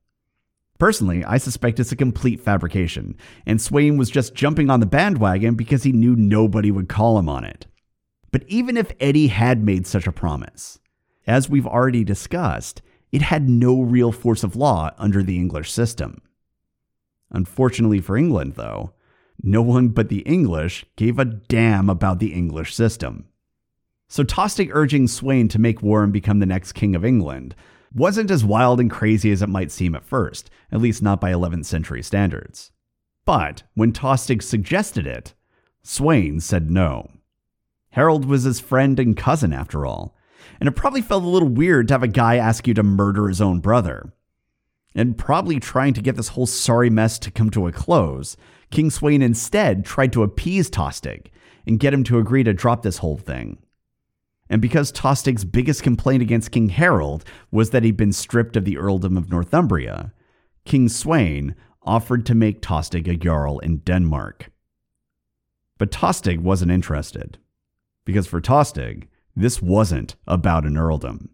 Personally, 0.79 1.25
I 1.25 1.39
suspect 1.39 1.81
it's 1.81 1.93
a 1.93 1.97
complete 1.97 2.41
fabrication, 2.41 3.17
and 3.47 3.59
Sweyn 3.59 3.97
was 3.97 4.11
just 4.11 4.35
jumping 4.35 4.69
on 4.69 4.81
the 4.81 4.87
bandwagon 4.87 5.55
because 5.55 5.85
he 5.85 5.93
knew 5.93 6.15
nobody 6.15 6.71
would 6.71 6.89
call 6.89 7.19
him 7.19 7.29
on 7.29 7.45
it. 7.45 7.67
But 8.31 8.45
even 8.49 8.77
if 8.77 8.93
Eddie 9.01 9.29
had 9.29 9.65
made 9.65 9.87
such 9.87 10.07
a 10.07 10.13
promise, 10.13 10.79
as 11.27 11.49
we've 11.49 11.67
already 11.67 12.05
discussed, 12.05 12.83
it 13.11 13.23
had 13.23 13.49
no 13.49 13.81
real 13.81 14.13
force 14.13 14.45
of 14.45 14.57
law 14.57 14.91
under 14.99 15.23
the 15.23 15.37
English 15.37 15.73
system. 15.73 16.21
Unfortunately 17.31 18.01
for 18.01 18.17
England, 18.17 18.55
though, 18.55 18.93
no 19.43 19.63
one 19.63 19.89
but 19.89 20.09
the 20.09 20.21
English 20.21 20.85
gave 20.97 21.19
a 21.19 21.25
damn 21.25 21.89
about 21.89 22.19
the 22.19 22.33
English 22.33 22.75
system. 22.75 23.27
So 24.09 24.23
Tostig 24.23 24.71
urging 24.73 25.07
Sweyn 25.07 25.49
to 25.51 25.59
make 25.59 25.83
war 25.83 26.05
and 26.05 26.13
become 26.13 26.39
the 26.39 26.47
next 26.47 26.73
king 26.73 26.95
of 26.95 27.05
England 27.05 27.55
wasn't 27.95 28.31
as 28.31 28.45
wild 28.45 28.81
and 28.81 28.91
crazy 28.91 29.31
as 29.31 29.43
it 29.43 29.49
might 29.49 29.71
seem 29.71 29.95
at 29.95 30.05
first, 30.05 30.51
at 30.71 30.81
least 30.81 31.03
not 31.03 31.21
by 31.21 31.33
11th 31.33 31.65
century 31.65 32.03
standards. 32.03 32.73
But 33.25 33.65
when 33.75 33.93
Tostig 33.93 34.43
suggested 34.43 35.07
it, 35.07 35.35
Sweyn 35.85 36.41
said 36.41 36.71
no. 36.71 37.11
Harold 37.91 38.25
was 38.25 38.45
his 38.45 38.61
friend 38.61 38.99
and 39.01 39.17
cousin, 39.17 39.53
after 39.53 39.87
all, 39.87 40.17
and 40.61 40.69
it 40.69 40.73
probably 40.73 41.03
felt 41.03 41.25
a 41.25 41.29
little 41.29 41.49
weird 41.49 41.89
to 41.89 41.95
have 41.95 42.03
a 42.03 42.09
guy 42.09 42.37
ask 42.37 42.67
you 42.67 42.75
to 42.75 42.83
murder 42.83 43.29
his 43.29 43.41
own 43.41 43.61
brother. 43.61 44.13
And 44.95 45.19
probably 45.19 45.61
trying 45.61 45.95
to 45.95 46.03
get 46.03 46.17
this 46.17 46.29
whole 46.29 46.47
sorry 46.47 46.91
mess 46.91 47.19
to 47.21 47.31
come 47.31 47.51
to 47.51 47.67
a 47.67 47.73
close, 47.73 48.37
King 48.71 48.91
Sweyn 48.91 49.23
instead 49.23 49.85
tried 49.85 50.13
to 50.13 50.23
appease 50.23 50.71
Tostig 50.71 51.27
and 51.67 51.81
get 51.81 51.93
him 51.93 52.05
to 52.05 52.19
agree 52.19 52.45
to 52.45 52.53
drop 52.53 52.83
this 52.83 52.99
whole 52.99 53.17
thing. 53.17 53.59
And 54.49 54.63
because 54.63 54.93
Tostig's 54.93 55.45
biggest 55.45 55.83
complaint 55.83 56.23
against 56.23 56.53
King 56.53 56.69
Harold 56.69 57.25
was 57.51 57.71
that 57.71 57.83
he'd 57.83 57.97
been 57.97 58.13
stripped 58.13 58.57
of 58.57 58.65
the 58.65 58.79
earldom 58.79 59.17
of 59.17 59.31
Northumbria, 59.31 60.13
King 60.65 60.89
Sweyn 60.89 61.55
offered 61.83 62.27
to 62.27 62.35
make 62.35 62.63
Tostig 62.63 63.09
a 63.09 63.17
jarl 63.17 63.59
in 63.61 63.79
Denmark. 63.79 64.51
But 65.79 65.91
Tostig 65.91 66.41
wasn't 66.41 66.73
interested, 66.73 67.39
because 68.05 68.27
for 68.27 68.41
Tostig, 68.41 69.09
this 69.35 69.61
wasn't 69.61 70.17
about 70.27 70.65
an 70.65 70.77
earldom. 70.77 71.31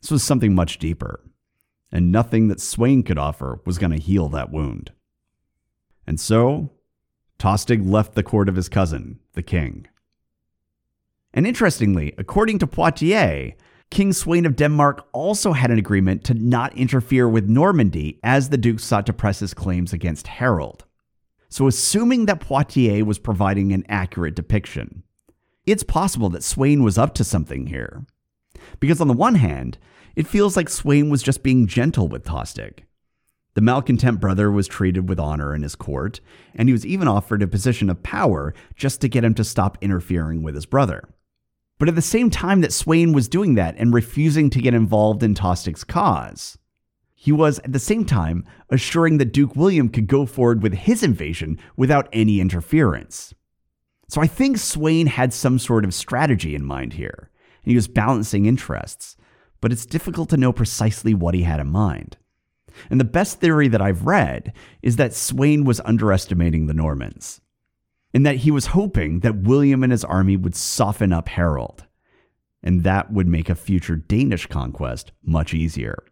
This 0.00 0.10
was 0.10 0.22
something 0.22 0.54
much 0.54 0.78
deeper, 0.78 1.24
and 1.92 2.10
nothing 2.10 2.48
that 2.48 2.58
Sweyn 2.58 3.06
could 3.06 3.18
offer 3.18 3.60
was 3.64 3.78
going 3.78 3.92
to 3.92 3.98
heal 3.98 4.28
that 4.30 4.50
wound. 4.50 4.92
And 6.06 6.18
so, 6.18 6.72
Tostig 7.38 7.88
left 7.88 8.14
the 8.14 8.22
court 8.22 8.48
of 8.48 8.56
his 8.56 8.68
cousin, 8.68 9.20
the 9.32 9.42
king. 9.42 9.86
And 11.34 11.48
interestingly, 11.48 12.14
according 12.16 12.60
to 12.60 12.66
Poitiers, 12.66 13.54
King 13.90 14.10
Sweyn 14.10 14.46
of 14.46 14.56
Denmark 14.56 15.06
also 15.12 15.52
had 15.52 15.70
an 15.70 15.78
agreement 15.78 16.24
to 16.24 16.34
not 16.34 16.76
interfere 16.76 17.28
with 17.28 17.48
Normandy 17.48 18.20
as 18.22 18.48
the 18.48 18.56
Duke 18.56 18.78
sought 18.78 19.04
to 19.06 19.12
press 19.12 19.40
his 19.40 19.52
claims 19.52 19.92
against 19.92 20.28
Harold. 20.28 20.84
So, 21.48 21.66
assuming 21.66 22.26
that 22.26 22.40
Poitiers 22.40 23.04
was 23.04 23.18
providing 23.18 23.72
an 23.72 23.84
accurate 23.88 24.36
depiction, 24.36 25.02
it's 25.66 25.82
possible 25.82 26.28
that 26.30 26.42
Sweyn 26.42 26.82
was 26.82 26.98
up 26.98 27.14
to 27.14 27.24
something 27.24 27.66
here. 27.66 28.06
Because 28.78 29.00
on 29.00 29.08
the 29.08 29.14
one 29.14 29.34
hand, 29.34 29.76
it 30.14 30.28
feels 30.28 30.56
like 30.56 30.68
Sweyn 30.68 31.10
was 31.10 31.22
just 31.22 31.42
being 31.42 31.66
gentle 31.66 32.06
with 32.06 32.24
Tostig. 32.24 32.80
The 33.54 33.60
malcontent 33.60 34.20
brother 34.20 34.50
was 34.50 34.68
treated 34.68 35.08
with 35.08 35.20
honor 35.20 35.54
in 35.54 35.62
his 35.62 35.76
court, 35.76 36.20
and 36.54 36.68
he 36.68 36.72
was 36.72 36.86
even 36.86 37.08
offered 37.08 37.42
a 37.42 37.46
position 37.46 37.88
of 37.88 38.02
power 38.02 38.54
just 38.76 39.00
to 39.00 39.08
get 39.08 39.24
him 39.24 39.34
to 39.34 39.44
stop 39.44 39.78
interfering 39.80 40.42
with 40.42 40.54
his 40.54 40.66
brother. 40.66 41.08
But 41.84 41.90
at 41.90 41.96
the 41.96 42.00
same 42.00 42.30
time 42.30 42.62
that 42.62 42.70
Sweyn 42.70 43.12
was 43.12 43.28
doing 43.28 43.56
that 43.56 43.74
and 43.76 43.92
refusing 43.92 44.48
to 44.48 44.62
get 44.62 44.72
involved 44.72 45.22
in 45.22 45.34
Tostig's 45.34 45.84
cause, 45.84 46.56
he 47.14 47.30
was 47.30 47.58
at 47.58 47.74
the 47.74 47.78
same 47.78 48.06
time 48.06 48.46
assuring 48.70 49.18
that 49.18 49.34
Duke 49.34 49.54
William 49.54 49.90
could 49.90 50.06
go 50.06 50.24
forward 50.24 50.62
with 50.62 50.72
his 50.72 51.02
invasion 51.02 51.58
without 51.76 52.08
any 52.10 52.40
interference. 52.40 53.34
So 54.08 54.22
I 54.22 54.26
think 54.26 54.56
Sweyn 54.56 55.08
had 55.08 55.34
some 55.34 55.58
sort 55.58 55.84
of 55.84 55.92
strategy 55.92 56.54
in 56.54 56.64
mind 56.64 56.94
here, 56.94 57.28
and 57.62 57.70
he 57.70 57.76
was 57.76 57.86
balancing 57.86 58.46
interests, 58.46 59.18
but 59.60 59.70
it's 59.70 59.84
difficult 59.84 60.30
to 60.30 60.38
know 60.38 60.54
precisely 60.54 61.12
what 61.12 61.34
he 61.34 61.42
had 61.42 61.60
in 61.60 61.70
mind. 61.70 62.16
And 62.88 62.98
the 62.98 63.04
best 63.04 63.40
theory 63.40 63.68
that 63.68 63.82
I've 63.82 64.06
read 64.06 64.54
is 64.80 64.96
that 64.96 65.10
Sweyn 65.10 65.66
was 65.66 65.82
underestimating 65.84 66.66
the 66.66 66.72
Normans 66.72 67.42
and 68.14 68.24
that 68.24 68.36
he 68.36 68.50
was 68.52 68.66
hoping 68.66 69.20
that 69.20 69.42
William 69.42 69.82
and 69.82 69.90
his 69.90 70.04
army 70.04 70.36
would 70.36 70.54
soften 70.54 71.12
up 71.12 71.28
Harold, 71.28 71.84
and 72.62 72.84
that 72.84 73.12
would 73.12 73.26
make 73.26 73.50
a 73.50 73.56
future 73.56 73.96
Danish 73.96 74.46
conquest 74.46 75.10
much 75.22 75.52
easier. 75.52 76.04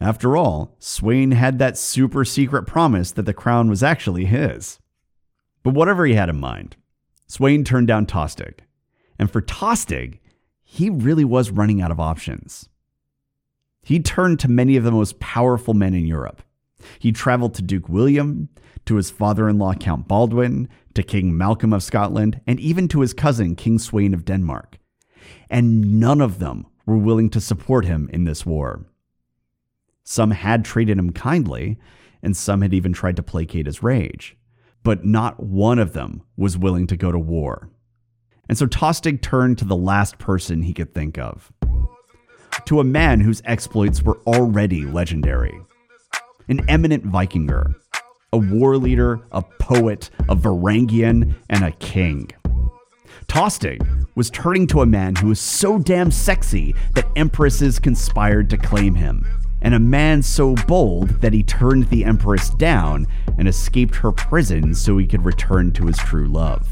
After 0.00 0.36
all, 0.36 0.76
Sweyn 0.80 1.32
had 1.32 1.58
that 1.58 1.78
super 1.78 2.24
secret 2.24 2.64
promise 2.66 3.12
that 3.12 3.22
the 3.22 3.32
crown 3.32 3.68
was 3.68 3.82
actually 3.82 4.26
his. 4.26 4.78
But 5.62 5.74
whatever 5.74 6.04
he 6.04 6.14
had 6.14 6.28
in 6.28 6.38
mind, 6.38 6.76
Sweyn 7.28 7.64
turned 7.64 7.88
down 7.88 8.06
Tostig. 8.06 8.60
And 9.18 9.30
for 9.30 9.42
Tostig, 9.42 10.18
he 10.62 10.90
really 10.90 11.24
was 11.24 11.50
running 11.50 11.80
out 11.80 11.90
of 11.90 11.98
options. 11.98 12.68
He 13.82 14.00
turned 14.00 14.38
to 14.40 14.48
many 14.48 14.76
of 14.76 14.84
the 14.84 14.92
most 14.92 15.18
powerful 15.18 15.74
men 15.74 15.94
in 15.94 16.06
Europe. 16.06 16.42
He 16.98 17.12
traveled 17.12 17.54
to 17.54 17.62
Duke 17.62 17.88
William, 17.88 18.48
to 18.86 18.96
his 18.96 19.10
father 19.10 19.48
in 19.48 19.58
law 19.58 19.74
Count 19.74 20.08
Baldwin, 20.08 20.68
to 20.94 21.02
King 21.02 21.36
Malcolm 21.36 21.72
of 21.72 21.82
Scotland, 21.82 22.40
and 22.46 22.58
even 22.60 22.88
to 22.88 23.00
his 23.00 23.12
cousin, 23.12 23.54
King 23.54 23.78
Sweyn 23.78 24.14
of 24.14 24.24
Denmark. 24.24 24.78
And 25.50 26.00
none 26.00 26.20
of 26.20 26.38
them 26.38 26.66
were 26.86 26.96
willing 26.96 27.30
to 27.30 27.40
support 27.40 27.84
him 27.84 28.08
in 28.12 28.24
this 28.24 28.46
war. 28.46 28.86
Some 30.04 30.30
had 30.30 30.64
treated 30.64 30.98
him 30.98 31.12
kindly, 31.12 31.78
and 32.22 32.36
some 32.36 32.62
had 32.62 32.72
even 32.72 32.92
tried 32.92 33.16
to 33.16 33.22
placate 33.22 33.66
his 33.66 33.82
rage, 33.82 34.36
but 34.82 35.04
not 35.04 35.42
one 35.42 35.78
of 35.78 35.92
them 35.92 36.22
was 36.36 36.56
willing 36.56 36.86
to 36.86 36.96
go 36.96 37.12
to 37.12 37.18
war. 37.18 37.70
And 38.48 38.56
so 38.56 38.66
Tostig 38.66 39.20
turned 39.20 39.58
to 39.58 39.66
the 39.66 39.76
last 39.76 40.18
person 40.18 40.62
he 40.62 40.72
could 40.72 40.94
think 40.94 41.18
of 41.18 41.52
to 42.64 42.80
a 42.80 42.84
man 42.84 43.20
whose 43.20 43.42
exploits 43.44 44.02
were 44.02 44.18
already 44.26 44.84
legendary 44.84 45.58
an 46.48 46.64
eminent 46.68 47.04
Vikinger 47.04 47.74
a 48.32 48.38
war 48.38 48.76
leader, 48.76 49.20
a 49.32 49.42
poet, 49.58 50.10
a 50.28 50.36
Varangian, 50.36 51.34
and 51.48 51.64
a 51.64 51.72
king. 51.72 52.30
Tostig 53.26 53.80
was 54.14 54.30
turning 54.30 54.66
to 54.66 54.82
a 54.82 54.86
man 54.86 55.16
who 55.16 55.28
was 55.28 55.40
so 55.40 55.78
damn 55.78 56.10
sexy 56.10 56.74
that 56.94 57.08
empresses 57.16 57.78
conspired 57.78 58.50
to 58.50 58.56
claim 58.56 58.94
him, 58.94 59.26
and 59.62 59.74
a 59.74 59.78
man 59.78 60.22
so 60.22 60.54
bold 60.66 61.08
that 61.20 61.32
he 61.32 61.42
turned 61.42 61.88
the 61.88 62.04
empress 62.04 62.50
down 62.50 63.06
and 63.38 63.48
escaped 63.48 63.96
her 63.96 64.12
prison 64.12 64.74
so 64.74 64.98
he 64.98 65.06
could 65.06 65.24
return 65.24 65.72
to 65.72 65.86
his 65.86 65.98
true 65.98 66.28
love. 66.28 66.68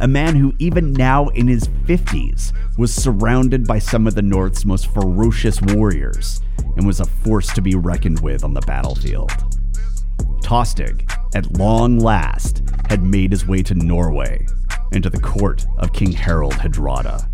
A 0.00 0.08
man 0.08 0.36
who, 0.36 0.52
even 0.58 0.92
now 0.92 1.28
in 1.28 1.48
his 1.48 1.68
50s, 1.68 2.52
was 2.76 2.94
surrounded 2.94 3.66
by 3.66 3.78
some 3.78 4.06
of 4.06 4.14
the 4.14 4.22
North's 4.22 4.66
most 4.66 4.92
ferocious 4.92 5.60
warriors 5.62 6.42
and 6.76 6.86
was 6.86 7.00
a 7.00 7.06
force 7.06 7.52
to 7.54 7.62
be 7.62 7.74
reckoned 7.74 8.20
with 8.20 8.44
on 8.44 8.52
the 8.52 8.60
battlefield. 8.62 9.30
Tostig, 10.42 11.10
at 11.34 11.56
long 11.56 11.98
last, 11.98 12.62
had 12.88 13.02
made 13.02 13.32
his 13.32 13.46
way 13.46 13.62
to 13.62 13.74
Norway 13.74 14.46
and 14.92 15.02
to 15.02 15.10
the 15.10 15.20
court 15.20 15.66
of 15.78 15.92
King 15.92 16.12
Harald 16.12 16.54
Hardrada. 16.54 17.28